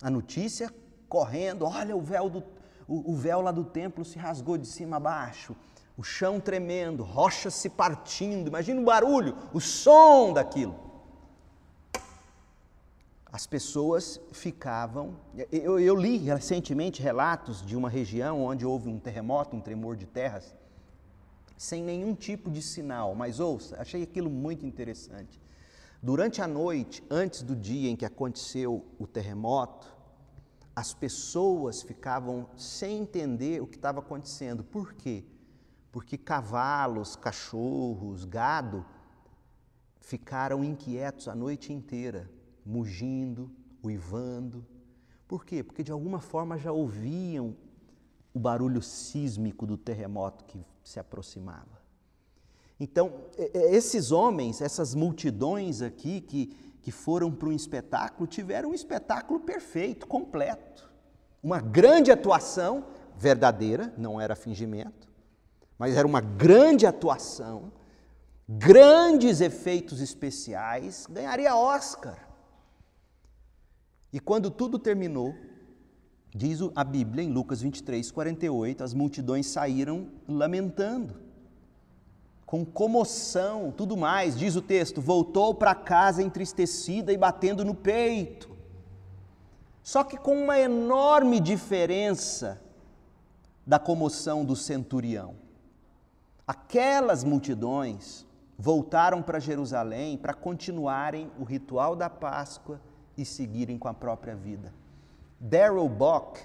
[0.00, 0.74] A notícia
[1.06, 2.42] correndo, olha o véu, do,
[2.88, 5.54] o, o véu lá do templo se rasgou de cima a baixo,
[5.98, 10.74] o chão tremendo, rochas se partindo, imagina o barulho, o som daquilo.
[13.30, 15.14] As pessoas ficavam.
[15.52, 20.06] Eu, eu, li recentemente relatos de uma região onde houve um terremoto, um tremor de
[20.06, 20.54] terras,
[21.56, 23.14] sem nenhum tipo de sinal.
[23.14, 25.40] Mas ouça, achei aquilo muito interessante.
[26.02, 29.94] Durante a noite, antes do dia em que aconteceu o terremoto,
[30.76, 34.64] as pessoas ficavam sem entender o que estava acontecendo.
[34.64, 35.24] Por quê?
[35.92, 38.84] Porque cavalos, cachorros, gado
[40.00, 42.30] ficaram inquietos a noite inteira,
[42.66, 43.50] mugindo,
[43.82, 44.66] uivando.
[45.26, 45.62] Por quê?
[45.62, 47.56] Porque de alguma forma já ouviam
[48.34, 51.82] o barulho sísmico do terremoto que se aproximava.
[52.78, 59.40] Então, esses homens, essas multidões aqui que que foram para um espetáculo tiveram um espetáculo
[59.40, 60.92] perfeito, completo.
[61.42, 62.84] Uma grande atuação,
[63.16, 65.08] verdadeira, não era fingimento,
[65.78, 67.72] mas era uma grande atuação,
[68.46, 72.28] grandes efeitos especiais, ganharia Oscar.
[74.12, 75.34] E quando tudo terminou,
[76.34, 81.24] diz a Bíblia em Lucas 23, 48, as multidões saíram lamentando
[82.54, 88.48] com comoção, tudo mais, diz o texto, voltou para casa entristecida e batendo no peito.
[89.82, 92.60] Só que com uma enorme diferença
[93.66, 95.34] da comoção do centurião.
[96.46, 102.80] Aquelas multidões voltaram para Jerusalém para continuarem o ritual da Páscoa
[103.16, 104.72] e seguirem com a própria vida.
[105.44, 106.40] Darrell Bock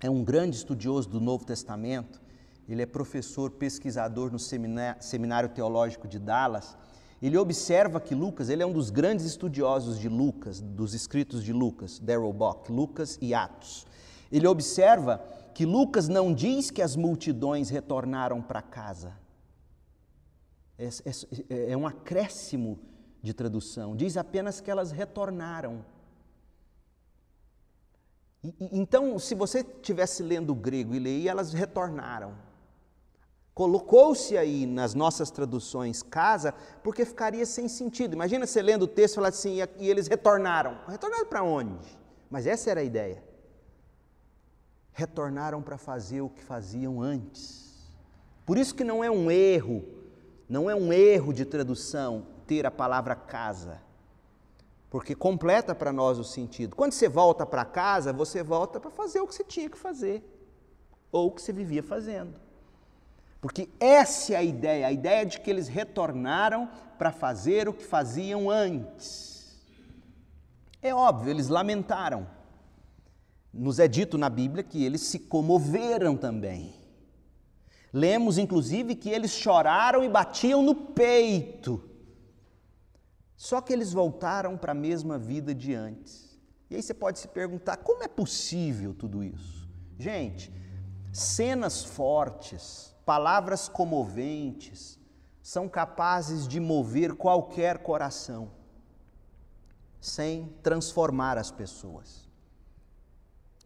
[0.00, 2.22] é um grande estudioso do Novo Testamento
[2.68, 6.76] ele é professor pesquisador no Seminário Teológico de Dallas.
[7.20, 11.52] Ele observa que Lucas, ele é um dos grandes estudiosos de Lucas, dos escritos de
[11.52, 13.86] Lucas, Darrell Bock, Lucas e Atos.
[14.30, 15.18] Ele observa
[15.54, 19.12] que Lucas não diz que as multidões retornaram para casa.
[20.78, 20.88] É,
[21.50, 22.78] é, é um acréscimo
[23.22, 25.84] de tradução, diz apenas que elas retornaram.
[28.42, 32.34] E, então, se você estivesse lendo o grego e leia, elas retornaram.
[33.54, 38.14] Colocou-se aí nas nossas traduções casa, porque ficaria sem sentido.
[38.14, 40.78] Imagina você lendo o texto e falar assim, e eles retornaram.
[40.88, 41.98] Retornaram para onde?
[42.30, 43.22] Mas essa era a ideia.
[44.92, 47.90] Retornaram para fazer o que faziam antes.
[48.46, 49.84] Por isso que não é um erro,
[50.48, 53.80] não é um erro de tradução ter a palavra casa.
[54.92, 56.76] Porque completa para nós o sentido.
[56.76, 60.22] Quando você volta para casa, você volta para fazer o que você tinha que fazer,
[61.10, 62.38] ou o que você vivia fazendo.
[63.40, 67.82] Porque essa é a ideia, a ideia de que eles retornaram para fazer o que
[67.82, 69.58] faziam antes.
[70.82, 72.26] É óbvio, eles lamentaram.
[73.50, 76.74] Nos é dito na Bíblia que eles se comoveram também.
[77.90, 81.82] Lemos inclusive que eles choraram e batiam no peito.
[83.42, 86.38] Só que eles voltaram para a mesma vida de antes.
[86.70, 89.68] E aí você pode se perguntar: como é possível tudo isso?
[89.98, 90.54] Gente,
[91.12, 94.96] cenas fortes, palavras comoventes
[95.42, 98.48] são capazes de mover qualquer coração,
[100.00, 102.30] sem transformar as pessoas.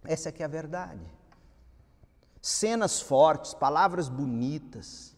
[0.04, 1.04] Essa é que é a verdade.
[2.40, 5.14] Cenas fortes, palavras bonitas,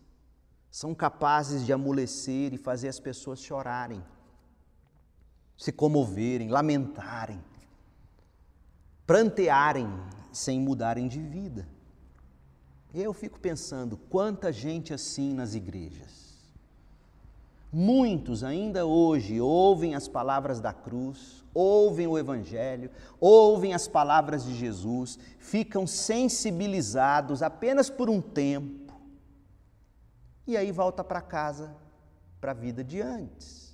[0.69, 4.05] são capazes de amolecer e fazer as pessoas chorarem,
[5.59, 7.43] se comoverem, lamentarem,
[9.07, 9.89] prantearem
[10.33, 11.69] sem mudarem de vida.
[12.95, 16.29] Eu fico pensando quanta gente assim nas igrejas.
[17.71, 24.55] Muitos ainda hoje ouvem as palavras da cruz, ouvem o Evangelho, ouvem as palavras de
[24.55, 28.89] Jesus, ficam sensibilizados apenas por um tempo
[30.49, 31.77] e aí volta para casa,
[32.41, 33.68] para a vida de antes.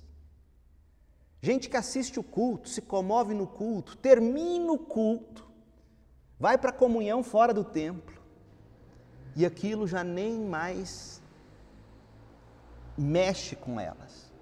[1.45, 5.47] Gente que assiste o culto, se comove no culto, termina o culto,
[6.39, 8.19] vai para a comunhão fora do templo
[9.35, 11.21] e aquilo já nem mais
[12.97, 14.33] mexe com elas.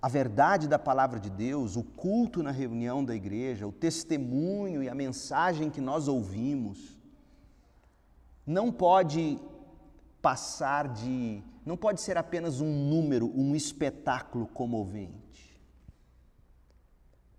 [0.00, 4.88] A verdade da palavra de Deus, o culto na reunião da igreja, o testemunho e
[4.88, 7.00] a mensagem que nós ouvimos,
[8.46, 9.40] não pode
[10.20, 11.42] passar de.
[11.66, 15.51] não pode ser apenas um número, um espetáculo comovente.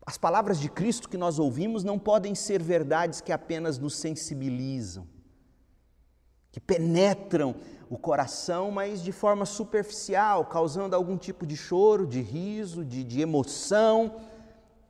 [0.05, 5.07] As palavras de Cristo que nós ouvimos não podem ser verdades que apenas nos sensibilizam,
[6.51, 7.55] que penetram
[7.89, 13.21] o coração, mas de forma superficial, causando algum tipo de choro, de riso, de, de
[13.21, 14.19] emoção,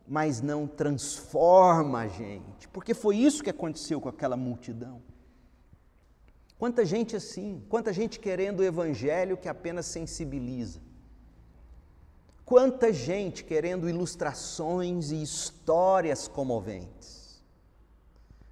[0.08, 5.02] mas não transforma a gente, porque foi isso que aconteceu com aquela multidão.
[6.58, 10.82] Quanta gente assim, quanta gente querendo o evangelho que apenas sensibiliza.
[12.46, 17.42] Quanta gente querendo ilustrações e histórias comoventes.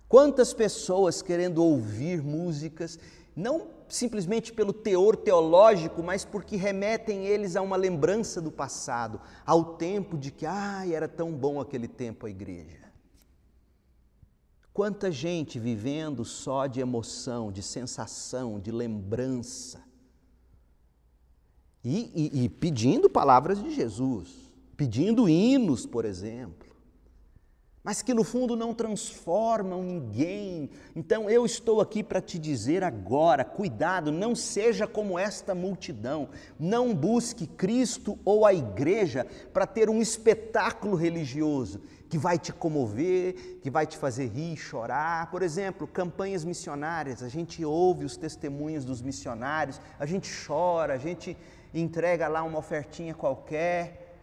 [0.07, 2.99] Quantas pessoas querendo ouvir músicas,
[3.35, 9.75] não simplesmente pelo teor teológico, mas porque remetem eles a uma lembrança do passado, ao
[9.75, 12.91] tempo de que, ai, era tão bom aquele tempo a igreja.
[14.73, 19.83] Quanta gente vivendo só de emoção, de sensação, de lembrança.
[21.83, 24.29] E, e, e, pedindo palavras de Jesus,
[24.77, 26.69] pedindo hinos, por exemplo,
[27.83, 30.69] mas que no fundo não transformam ninguém.
[30.95, 36.29] Então eu estou aqui para te dizer agora: cuidado, não seja como esta multidão,
[36.59, 41.81] não busque Cristo ou a igreja para ter um espetáculo religioso
[42.11, 45.31] que vai te comover, que vai te fazer rir, chorar.
[45.31, 50.97] Por exemplo, campanhas missionárias, a gente ouve os testemunhos dos missionários, a gente chora, a
[50.97, 51.37] gente
[51.73, 54.19] entrega lá uma ofertinha qualquer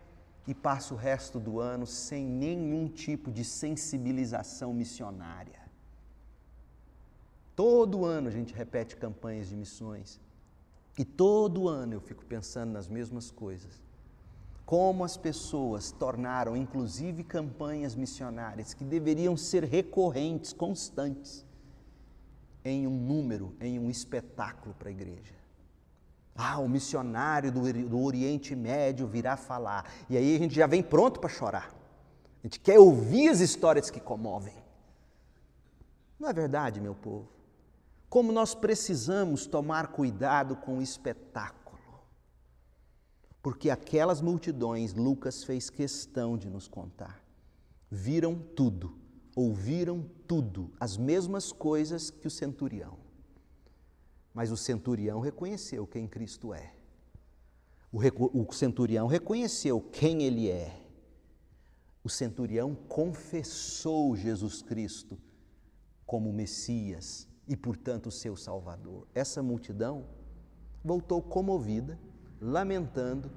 [0.46, 5.62] e passa o resto do ano sem nenhum tipo de sensibilização missionária.
[7.56, 10.20] Todo ano a gente repete campanhas de missões.
[10.98, 13.87] E todo ano eu fico pensando nas mesmas coisas
[14.68, 21.42] como as pessoas tornaram, inclusive, campanhas missionárias que deveriam ser recorrentes, constantes,
[22.62, 25.32] em um número, em um espetáculo para a igreja.
[26.36, 29.90] Ah, o missionário do, Oriente Médio virá falar.
[30.06, 31.74] E aí a gente já vem pronto para chorar.
[32.44, 34.52] A gente quer ouvir as histórias que comovem.
[36.20, 37.26] Não é verdade, meu povo?
[38.10, 41.58] Como nós precisamos tomar cuidado com o espetáculo
[43.48, 47.24] porque aquelas multidões, Lucas fez questão de nos contar,
[47.90, 48.94] viram tudo,
[49.34, 52.98] ouviram tudo, as mesmas coisas que o centurião.
[54.34, 56.74] Mas o centurião reconheceu quem Cristo é.
[57.90, 58.00] O,
[58.38, 60.84] o centurião reconheceu quem ele é.
[62.04, 65.18] O centurião confessou Jesus Cristo
[66.04, 69.08] como Messias e, portanto, seu Salvador.
[69.14, 70.04] Essa multidão
[70.84, 71.98] voltou comovida
[72.40, 73.30] lamentando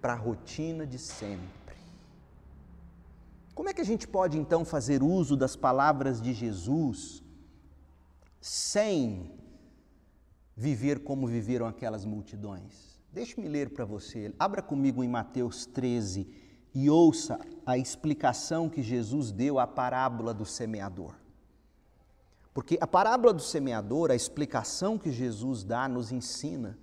[0.00, 1.76] para a rotina de sempre.
[3.54, 7.22] Como é que a gente pode então fazer uso das palavras de Jesus
[8.40, 9.30] sem
[10.56, 13.00] viver como viveram aquelas multidões?
[13.12, 14.34] Deixe-me ler para você.
[14.38, 16.26] Abra comigo em Mateus 13
[16.74, 21.14] e ouça a explicação que Jesus deu à parábola do semeador.
[22.54, 26.78] Porque a parábola do semeador, a explicação que Jesus dá, nos ensina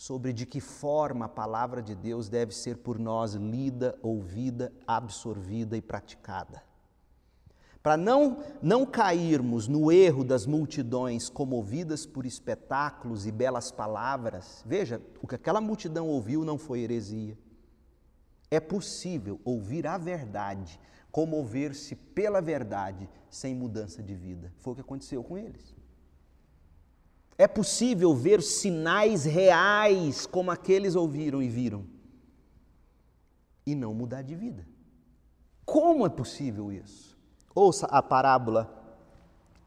[0.00, 5.76] sobre de que forma a palavra de Deus deve ser por nós lida, ouvida, absorvida
[5.76, 6.62] e praticada.
[7.82, 15.02] Para não, não cairmos no erro das multidões comovidas por espetáculos e belas palavras, veja,
[15.20, 17.36] o que aquela multidão ouviu não foi heresia.
[18.50, 20.80] É possível ouvir a verdade,
[21.12, 24.50] comover-se pela verdade, sem mudança de vida.
[24.60, 25.78] Foi o que aconteceu com eles.
[27.40, 31.86] É possível ver sinais reais como aqueles ouviram e viram
[33.64, 34.68] e não mudar de vida.
[35.64, 37.16] Como é possível isso?
[37.54, 38.70] Ouça a parábola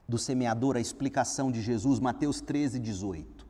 [0.07, 3.43] do semeador, a explicação de Jesus, Mateus 13, 18.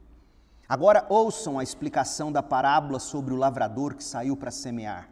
[0.69, 5.09] Agora ouçam a explicação da parábola sobre o lavrador que saiu para semear.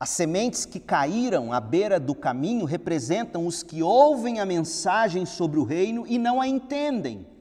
[0.00, 5.60] As sementes que caíram à beira do caminho representam os que ouvem a mensagem sobre
[5.60, 7.35] o reino e não a entendem.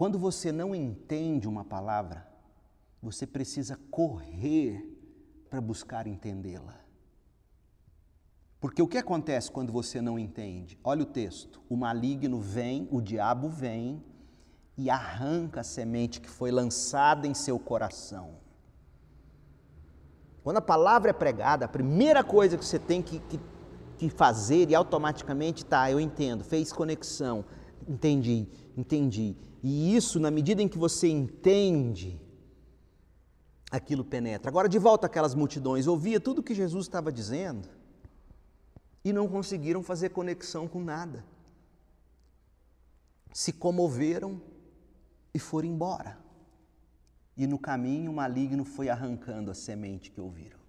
[0.00, 2.26] Quando você não entende uma palavra,
[3.02, 4.82] você precisa correr
[5.50, 6.80] para buscar entendê-la.
[8.58, 10.80] Porque o que acontece quando você não entende?
[10.82, 14.02] Olha o texto: o maligno vem, o diabo vem
[14.74, 18.36] e arranca a semente que foi lançada em seu coração.
[20.42, 23.38] Quando a palavra é pregada, a primeira coisa que você tem que, que,
[23.98, 27.44] que fazer e automaticamente tá, eu entendo, fez conexão,
[27.88, 29.36] entendi, entendi.
[29.62, 32.20] E isso, na medida em que você entende,
[33.70, 34.50] aquilo penetra.
[34.50, 37.68] Agora, de volta aquelas multidões, ouvia tudo o que Jesus estava dizendo
[39.04, 41.24] e não conseguiram fazer conexão com nada.
[43.32, 44.40] se comoveram
[45.32, 46.18] e foram embora.
[47.36, 50.59] E no caminho o maligno foi arrancando a semente que ouviram.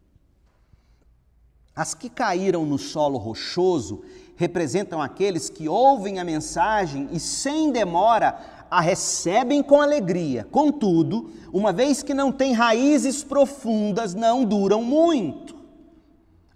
[1.75, 4.03] As que caíram no solo rochoso
[4.35, 10.47] representam aqueles que ouvem a mensagem e, sem demora, a recebem com alegria.
[10.49, 15.55] Contudo, uma vez que não têm raízes profundas, não duram muito.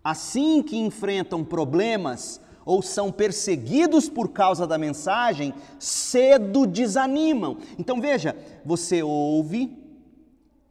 [0.03, 7.57] Assim que enfrentam problemas ou são perseguidos por causa da mensagem, cedo desanimam.
[7.78, 8.36] Então veja,
[8.66, 9.78] você ouve,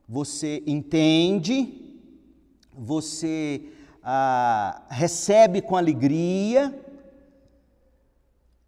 [0.09, 1.99] você entende,
[2.77, 3.63] você
[4.05, 6.79] ah, recebe com alegria,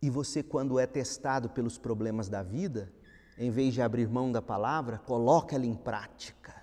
[0.00, 2.90] e você, quando é testado pelos problemas da vida,
[3.36, 6.54] em vez de abrir mão da palavra, coloca ela em prática.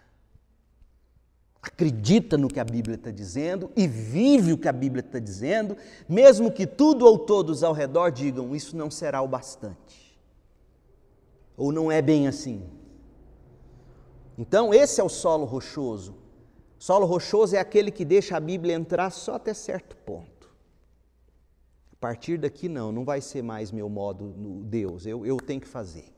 [1.62, 5.78] Acredita no que a Bíblia está dizendo e vive o que a Bíblia está dizendo,
[6.10, 10.20] mesmo que tudo ou todos ao redor digam: Isso não será o bastante.
[11.56, 12.64] Ou não é bem assim.
[14.38, 16.23] Então, esse é o solo rochoso.
[16.84, 20.54] Solo rochoso é aquele que deixa a Bíblia entrar só até certo ponto.
[21.94, 25.62] A partir daqui, não, não vai ser mais meu modo no Deus, eu, eu tenho
[25.62, 26.14] que fazer.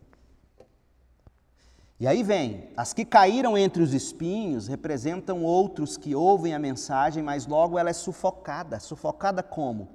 [2.00, 7.22] E aí vem: as que caíram entre os espinhos representam outros que ouvem a mensagem,
[7.22, 8.80] mas logo ela é sufocada.
[8.80, 9.90] Sufocada como?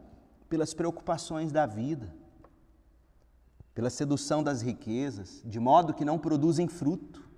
[0.48, 2.14] Pelas preocupações da vida,
[3.74, 7.28] pela sedução das riquezas, de modo que não produzem fruto.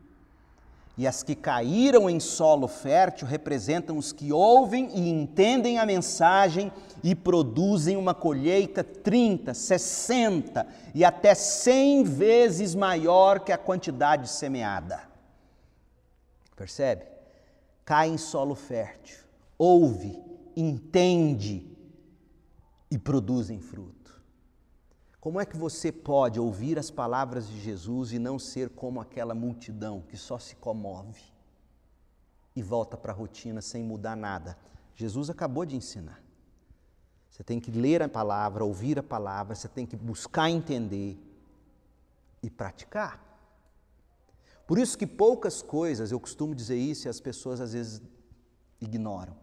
[0.97, 6.71] E as que caíram em solo fértil representam os que ouvem e entendem a mensagem
[7.03, 15.01] e produzem uma colheita 30, 60 e até 100 vezes maior que a quantidade semeada.
[16.55, 17.07] Percebe?
[17.85, 19.19] Cai em solo fértil,
[19.59, 20.23] ouve,
[20.55, 21.67] entende
[22.91, 24.02] e produzem fruto.
[25.23, 29.37] Como é que você pode ouvir as palavras de Jesus e não ser como aquela
[29.37, 31.23] multidão que só se comove
[32.57, 34.59] e volta para a rotina sem mudar nada?
[34.97, 36.21] Jesus acabou de ensinar.
[37.31, 41.17] Você tem que ler a palavra, ouvir a palavra, você tem que buscar entender
[42.43, 43.23] e praticar.
[44.67, 48.03] Por isso que poucas coisas, eu costumo dizer isso e as pessoas às vezes
[48.81, 49.37] ignoram.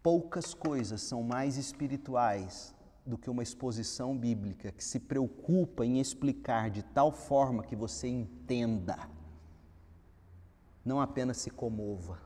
[0.00, 2.75] Poucas coisas são mais espirituais
[3.06, 8.08] do que uma exposição bíblica que se preocupa em explicar de tal forma que você
[8.08, 8.98] entenda,
[10.84, 12.18] não apenas se comova.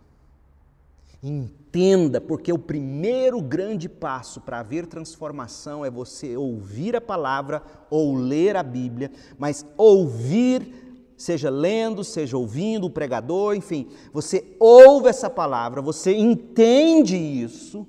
[1.23, 8.15] Entenda, porque o primeiro grande passo para haver transformação é você ouvir a palavra ou
[8.17, 15.29] ler a Bíblia, mas ouvir, seja lendo, seja ouvindo o pregador, enfim, você ouve essa
[15.29, 17.87] palavra, você entende isso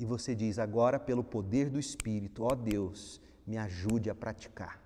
[0.00, 4.82] e você diz: agora, pelo poder do Espírito, ó Deus, me ajude a praticar.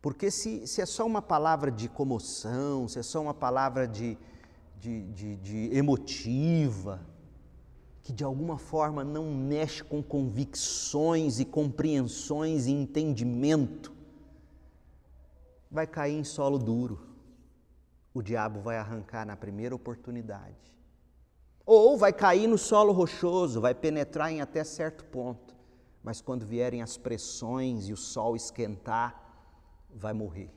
[0.00, 4.16] Porque se, se é só uma palavra de comoção, se é só uma palavra de,
[4.78, 7.04] de, de, de emotiva,
[8.02, 13.92] que de alguma forma não mexe com convicções e compreensões e entendimento,
[15.70, 17.08] vai cair em solo duro.
[18.14, 20.79] O diabo vai arrancar na primeira oportunidade.
[21.72, 25.54] Ou vai cair no solo rochoso, vai penetrar em até certo ponto,
[26.02, 29.14] mas quando vierem as pressões e o sol esquentar,
[29.88, 30.50] vai morrer.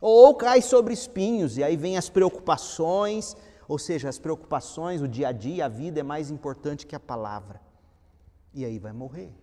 [0.00, 3.36] Ou cai sobre espinhos, e aí vem as preocupações,
[3.68, 7.00] ou seja, as preocupações, o dia a dia, a vida é mais importante que a
[7.00, 7.60] palavra.
[8.54, 9.34] E aí vai morrer.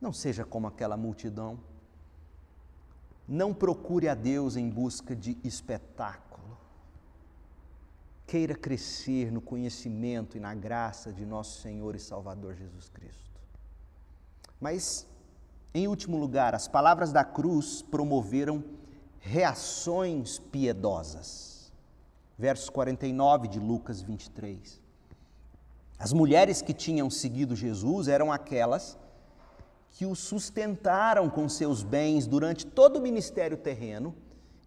[0.00, 1.58] Não seja como aquela multidão.
[3.26, 6.28] Não procure a Deus em busca de espetáculo
[8.28, 13.40] queira crescer no conhecimento e na graça de nosso Senhor e Salvador Jesus Cristo.
[14.60, 15.06] Mas,
[15.72, 18.62] em último lugar, as palavras da cruz promoveram
[19.18, 21.72] reações piedosas.
[22.38, 24.78] Verso 49 de Lucas 23.
[25.98, 28.98] As mulheres que tinham seguido Jesus eram aquelas
[29.90, 34.14] que o sustentaram com seus bens durante todo o ministério terreno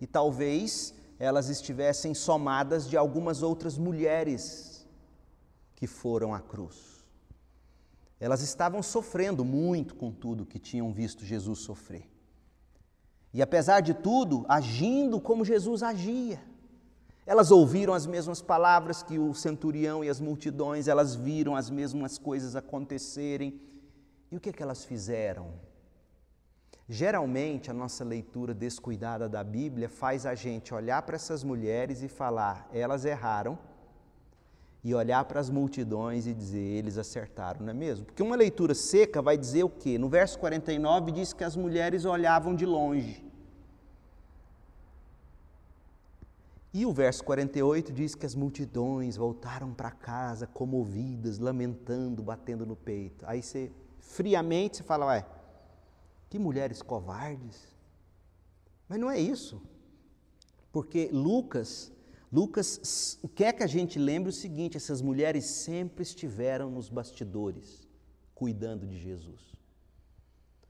[0.01, 4.87] e talvez elas estivessem somadas de algumas outras mulheres
[5.75, 7.05] que foram à cruz.
[8.19, 12.09] Elas estavam sofrendo muito com tudo que tinham visto Jesus sofrer.
[13.31, 16.41] E apesar de tudo, agindo como Jesus agia.
[17.23, 22.17] Elas ouviram as mesmas palavras que o centurião e as multidões, elas viram as mesmas
[22.17, 23.61] coisas acontecerem.
[24.31, 25.53] E o que, é que elas fizeram?
[26.93, 32.09] Geralmente, a nossa leitura descuidada da Bíblia faz a gente olhar para essas mulheres e
[32.09, 33.57] falar: elas erraram,
[34.83, 38.05] e olhar para as multidões e dizer, eles acertaram, não é mesmo?
[38.07, 39.97] Porque uma leitura seca vai dizer o quê?
[39.97, 43.23] No verso 49 diz que as mulheres olhavam de longe.
[46.73, 52.75] E o verso 48 diz que as multidões voltaram para casa comovidas, lamentando, batendo no
[52.75, 53.23] peito.
[53.25, 55.25] Aí você, friamente, você fala, ué,
[56.31, 57.61] que mulheres covardes.
[58.89, 59.61] Mas não é isso.
[60.71, 61.91] Porque Lucas
[62.31, 67.85] Lucas quer que a gente lembre o seguinte: essas mulheres sempre estiveram nos bastidores,
[68.33, 69.51] cuidando de Jesus.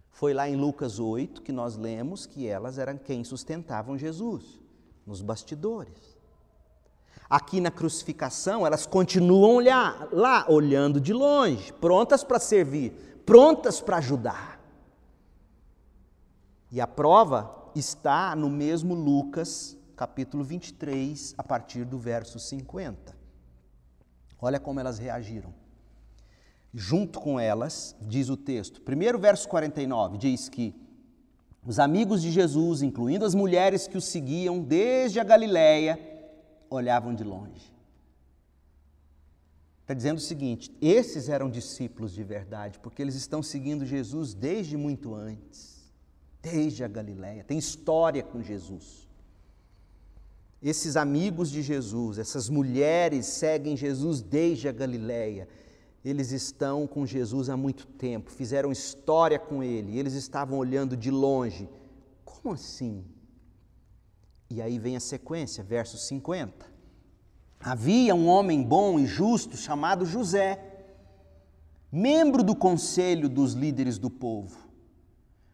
[0.10, 4.60] Foi lá em Lucas 8 que nós lemos que elas eram quem sustentavam Jesus,
[5.06, 6.18] nos bastidores.
[7.30, 12.92] Aqui na crucificação, elas continuam olhar, lá, olhando de longe, prontas para servir,
[13.26, 14.61] prontas para ajudar.
[16.72, 23.16] E a prova está no mesmo Lucas capítulo 23, a partir do verso 50.
[24.40, 25.54] Olha como elas reagiram.
[26.74, 30.74] Junto com elas, diz o texto, primeiro verso 49, diz que
[31.64, 36.00] os amigos de Jesus, incluindo as mulheres que o seguiam desde a Galiléia,
[36.70, 37.72] olhavam de longe.
[39.82, 44.76] Está dizendo o seguinte: esses eram discípulos de verdade, porque eles estão seguindo Jesus desde
[44.78, 45.71] muito antes,
[46.42, 49.02] desde a Galiléia, tem história com Jesus
[50.62, 55.48] esses amigos de Jesus, essas mulheres seguem Jesus desde a Galiléia.
[56.06, 61.10] Eles estão com Jesus há muito tempo, fizeram história com ele, eles estavam olhando de
[61.10, 61.68] longe.
[62.24, 63.04] Como assim?
[64.50, 66.70] E aí vem a sequência, verso 50.
[67.60, 70.86] Havia um homem bom e justo chamado José,
[71.92, 74.71] membro do conselho dos líderes do povo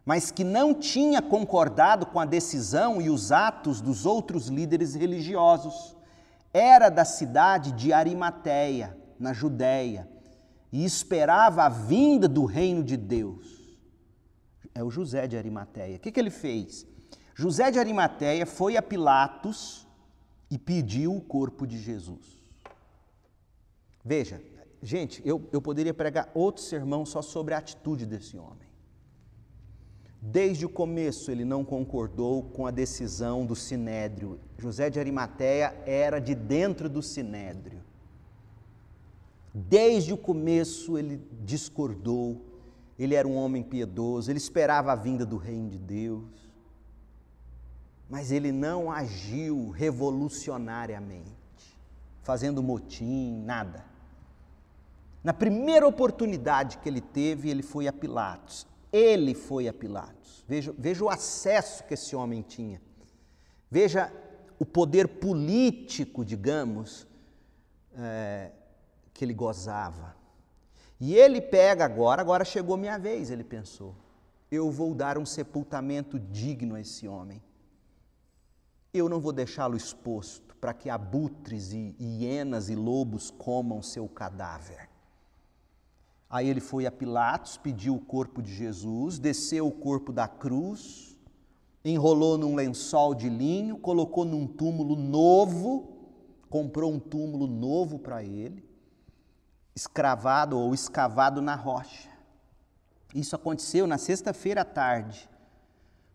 [0.07, 5.97] mas que não tinha concordado com a decisão e os atos dos outros líderes religiosos.
[6.53, 10.07] Era da cidade de Arimateia, na Judéia,
[10.71, 13.77] e esperava a vinda do reino de Deus.
[14.73, 15.97] É o José de Arimateia.
[15.97, 16.87] O que, que ele fez?
[17.35, 19.85] José de Arimateia foi a Pilatos
[20.49, 22.41] e pediu o corpo de Jesus.
[24.05, 24.41] Veja,
[24.81, 28.66] gente, eu, eu poderia pregar outro sermão só sobre a atitude desse homem.
[30.21, 34.39] Desde o começo ele não concordou com a decisão do sinédrio.
[34.57, 37.81] José de Arimateia era de dentro do sinédrio.
[39.53, 42.41] Desde o começo ele discordou.
[42.97, 46.25] Ele era um homem piedoso, ele esperava a vinda do reino de Deus.
[48.09, 51.31] Mas ele não agiu revolucionariamente,
[52.23, 53.85] fazendo motim, nada.
[55.23, 58.65] Na primeira oportunidade que ele teve, ele foi a Pilatos.
[58.91, 60.43] Ele foi a Pilatos.
[60.47, 62.81] Veja, veja o acesso que esse homem tinha.
[63.69, 64.11] Veja
[64.59, 67.05] o poder político, digamos,
[67.95, 68.51] é,
[69.13, 70.15] que ele gozava.
[70.99, 73.95] E ele pega agora, agora chegou minha vez, ele pensou.
[74.49, 77.43] Eu vou dar um sepultamento digno a esse homem.
[78.93, 84.86] Eu não vou deixá-lo exposto para que abutres e hienas e lobos comam seu cadáver.
[86.29, 91.17] Aí ele foi a Pilatos, pediu o corpo de Jesus, desceu o corpo da cruz,
[91.83, 95.97] enrolou num lençol de linho, colocou num túmulo novo,
[96.49, 98.67] comprou um túmulo novo para ele,
[99.73, 102.09] escravado ou escavado na rocha.
[103.15, 105.29] Isso aconteceu na sexta-feira à tarde,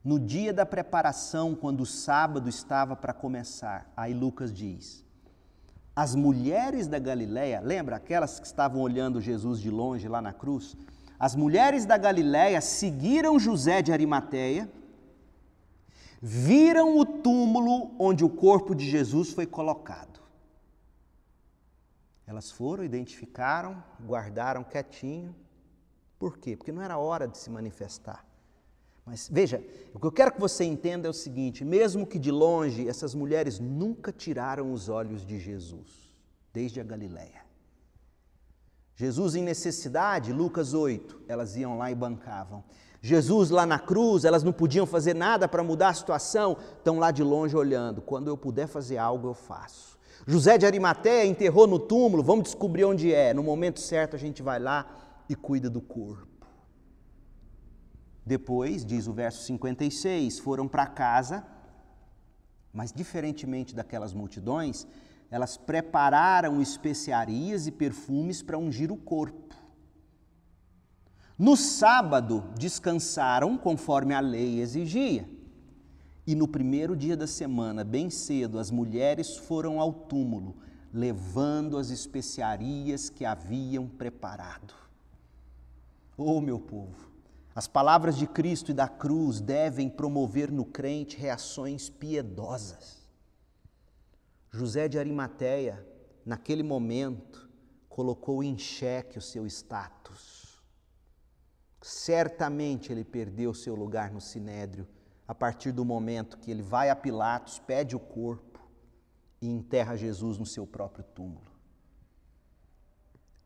[0.04, 3.90] no dia da preparação, quando o sábado estava para começar.
[3.96, 5.04] Aí Lucas diz:
[5.94, 10.76] as mulheres da Galiléia, lembra aquelas que estavam olhando Jesus de longe lá na cruz?
[11.18, 14.70] As mulheres da Galiléia seguiram José de Arimateia,
[16.20, 20.20] viram o túmulo onde o corpo de Jesus foi colocado.
[22.26, 25.34] Elas foram, identificaram, guardaram quietinho.
[26.18, 26.56] Por quê?
[26.56, 28.24] Porque não era hora de se manifestar.
[29.04, 32.30] Mas veja, o que eu quero que você entenda é o seguinte: mesmo que de
[32.30, 36.14] longe, essas mulheres nunca tiraram os olhos de Jesus,
[36.52, 37.42] desde a Galiléia.
[38.94, 42.62] Jesus em necessidade, Lucas 8, elas iam lá e bancavam.
[43.00, 47.10] Jesus lá na cruz, elas não podiam fazer nada para mudar a situação, estão lá
[47.10, 48.00] de longe olhando.
[48.00, 49.98] Quando eu puder fazer algo, eu faço.
[50.24, 53.34] José de Arimateia enterrou no túmulo, vamos descobrir onde é.
[53.34, 54.86] No momento certo a gente vai lá
[55.28, 56.31] e cuida do corpo.
[58.24, 61.44] Depois, diz o verso 56, foram para casa,
[62.72, 64.86] mas diferentemente daquelas multidões,
[65.30, 69.56] elas prepararam especiarias e perfumes para ungir o corpo.
[71.38, 75.28] No sábado, descansaram conforme a lei exigia.
[76.24, 80.54] E no primeiro dia da semana, bem cedo, as mulheres foram ao túmulo,
[80.92, 84.74] levando as especiarias que haviam preparado.
[86.16, 87.11] Oh, meu povo,
[87.54, 93.02] as palavras de Cristo e da cruz devem promover no crente reações piedosas.
[94.50, 95.86] José de Arimateia,
[96.24, 97.50] naquele momento,
[97.88, 100.62] colocou em xeque o seu status.
[101.82, 104.88] Certamente ele perdeu seu lugar no sinédrio
[105.26, 108.60] a partir do momento que ele vai a Pilatos, pede o corpo
[109.40, 111.51] e enterra Jesus no seu próprio túmulo.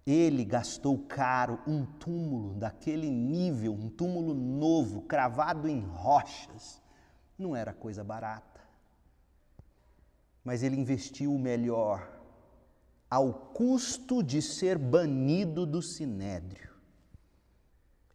[0.06, 6.80] Ele gastou caro um túmulo daquele nível, um túmulo novo, cravado em rochas.
[7.36, 8.60] Não era coisa barata.
[10.44, 12.16] Mas ele investiu o melhor
[13.10, 16.70] ao custo de ser banido do sinédrio.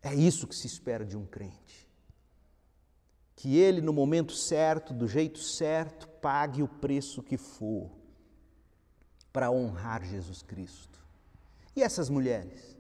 [0.01, 1.89] É isso que se espera de um crente.
[3.35, 7.91] Que ele, no momento certo, do jeito certo, pague o preço que for
[9.33, 11.00] para honrar Jesus Cristo.
[11.75, 12.75] E essas mulheres?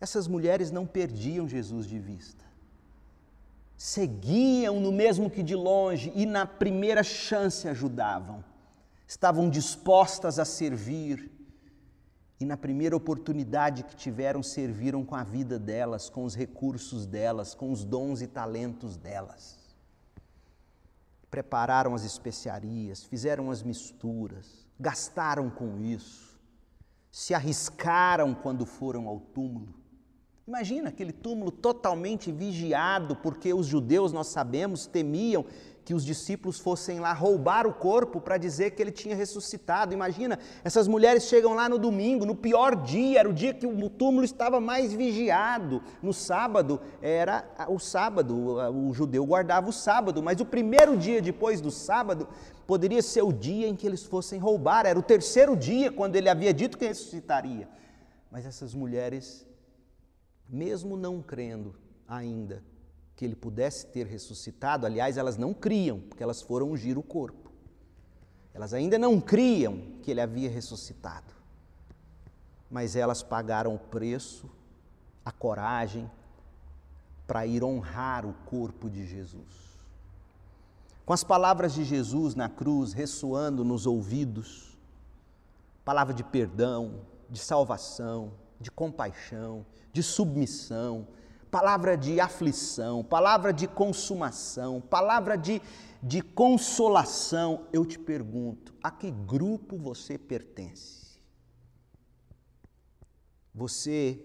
[0.00, 2.44] Essas mulheres não perdiam Jesus de vista.
[3.76, 8.44] Seguiam-no mesmo que de longe e na primeira chance ajudavam.
[9.06, 11.30] Estavam dispostas a servir
[12.40, 17.54] e na primeira oportunidade que tiveram serviram com a vida delas, com os recursos delas,
[17.54, 19.58] com os dons e talentos delas.
[21.30, 26.31] Prepararam as especiarias, fizeram as misturas, gastaram com isso
[27.12, 29.74] se arriscaram quando foram ao túmulo.
[30.48, 35.44] Imagina aquele túmulo totalmente vigiado, porque os judeus, nós sabemos, temiam
[35.84, 39.92] que os discípulos fossem lá roubar o corpo para dizer que ele tinha ressuscitado.
[39.92, 43.90] Imagina, essas mulheres chegam lá no domingo, no pior dia, era o dia que o
[43.90, 45.82] túmulo estava mais vigiado.
[46.02, 51.60] No sábado era o sábado, o judeu guardava o sábado, mas o primeiro dia depois
[51.60, 52.28] do sábado
[52.66, 56.28] poderia ser o dia em que eles fossem roubar, era o terceiro dia quando ele
[56.28, 57.68] havia dito que ressuscitaria.
[58.30, 59.46] Mas essas mulheres,
[60.48, 61.74] mesmo não crendo
[62.06, 62.62] ainda,
[63.22, 67.52] que ele pudesse ter ressuscitado, aliás, elas não criam, porque elas foram ungir o corpo.
[68.52, 71.32] Elas ainda não criam que ele havia ressuscitado.
[72.68, 74.50] Mas elas pagaram o preço,
[75.24, 76.10] a coragem,
[77.24, 79.78] para ir honrar o corpo de Jesus.
[81.06, 84.76] Com as palavras de Jesus na cruz ressoando nos ouvidos,
[85.84, 91.06] palavra de perdão, de salvação, de compaixão, de submissão,
[91.52, 95.60] palavra de aflição, palavra de consumação, palavra de,
[96.02, 101.20] de consolação, eu te pergunto: a que grupo você pertence?
[103.54, 104.24] Você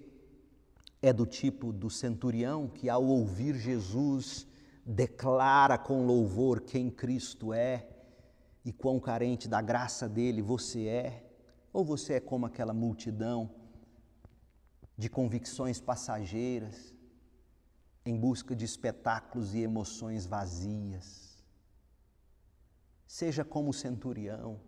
[1.01, 4.47] é do tipo do centurião que, ao ouvir Jesus,
[4.85, 7.89] declara com louvor quem Cristo é
[8.63, 11.25] e quão carente da graça dele você é?
[11.73, 13.51] Ou você é como aquela multidão
[14.97, 16.96] de convicções passageiras?
[18.07, 21.43] Em busca de espetáculos e emoções vazias.
[23.05, 24.61] Seja como o centurião,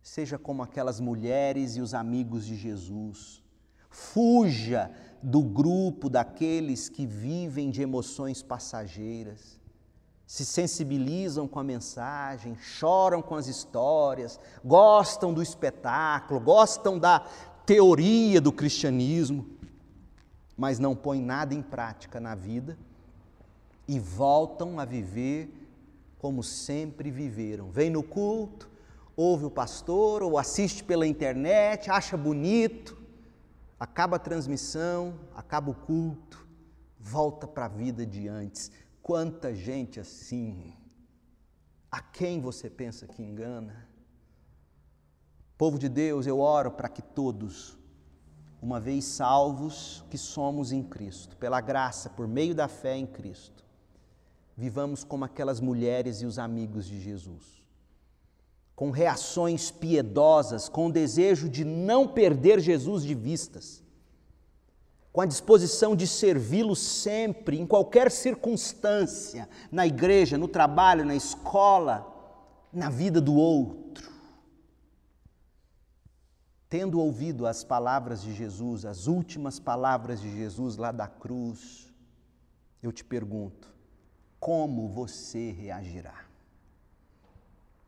[0.00, 3.42] seja como aquelas mulheres e os amigos de Jesus.
[3.90, 9.60] Fuja do grupo daqueles que vivem de emoções passageiras,
[10.24, 17.20] se sensibilizam com a mensagem, choram com as histórias, gostam do espetáculo, gostam da
[17.66, 19.61] teoria do cristianismo
[20.56, 22.78] mas não põem nada em prática na vida
[23.86, 25.50] e voltam a viver
[26.18, 27.70] como sempre viveram.
[27.70, 28.70] Vem no culto,
[29.16, 32.96] ouve o pastor ou assiste pela internet, acha bonito,
[33.78, 36.46] acaba a transmissão, acaba o culto,
[36.98, 38.70] volta para a vida de antes.
[39.02, 40.72] Quanta gente assim!
[41.90, 43.86] A quem você pensa que engana?
[45.58, 47.76] Povo de Deus, eu oro para que todos
[48.62, 53.64] uma vez salvos que somos em Cristo, pela graça, por meio da fé em Cristo,
[54.56, 57.60] vivamos como aquelas mulheres e os amigos de Jesus,
[58.76, 63.82] com reações piedosas, com o desejo de não perder Jesus de vistas,
[65.12, 72.06] com a disposição de servi-lo sempre, em qualquer circunstância, na igreja, no trabalho, na escola,
[72.72, 73.81] na vida do outro
[76.72, 81.92] tendo ouvido as palavras de Jesus, as últimas palavras de Jesus lá da cruz,
[82.82, 83.68] eu te pergunto,
[84.40, 86.24] como você reagirá?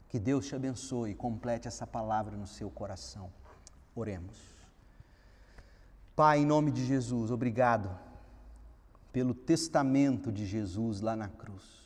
[0.06, 3.32] Que Deus te abençoe e complete essa palavra no seu coração.
[3.96, 4.36] Oremos.
[6.14, 7.88] Pai, em nome de Jesus, obrigado
[9.10, 11.82] pelo testamento de Jesus lá na cruz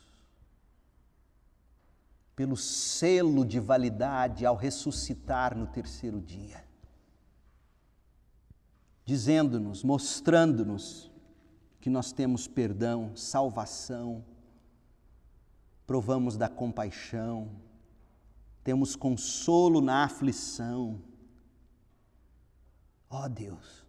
[2.35, 6.63] pelo selo de validade ao ressuscitar no terceiro dia,
[9.09, 11.09] dizendo-nos, mostrando-nos
[11.81, 14.23] que nós temos perdão, salvação,
[15.87, 17.49] provamos da compaixão,
[18.63, 21.01] temos consolo na aflição.
[23.09, 23.83] Ó oh Deus,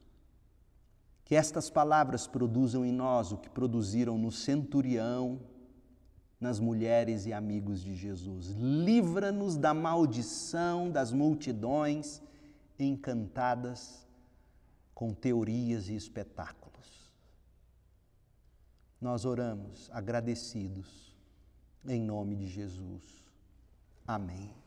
[1.22, 5.38] que estas palavras produzam em nós o que produziram no centurião,
[6.40, 8.52] nas mulheres e amigos de Jesus.
[8.56, 12.22] Livra-nos da maldição das multidões
[12.78, 14.08] encantadas
[15.00, 17.10] com teorias e espetáculos.
[19.00, 21.16] Nós oramos agradecidos
[21.88, 23.02] em nome de Jesus.
[24.06, 24.59] Amém.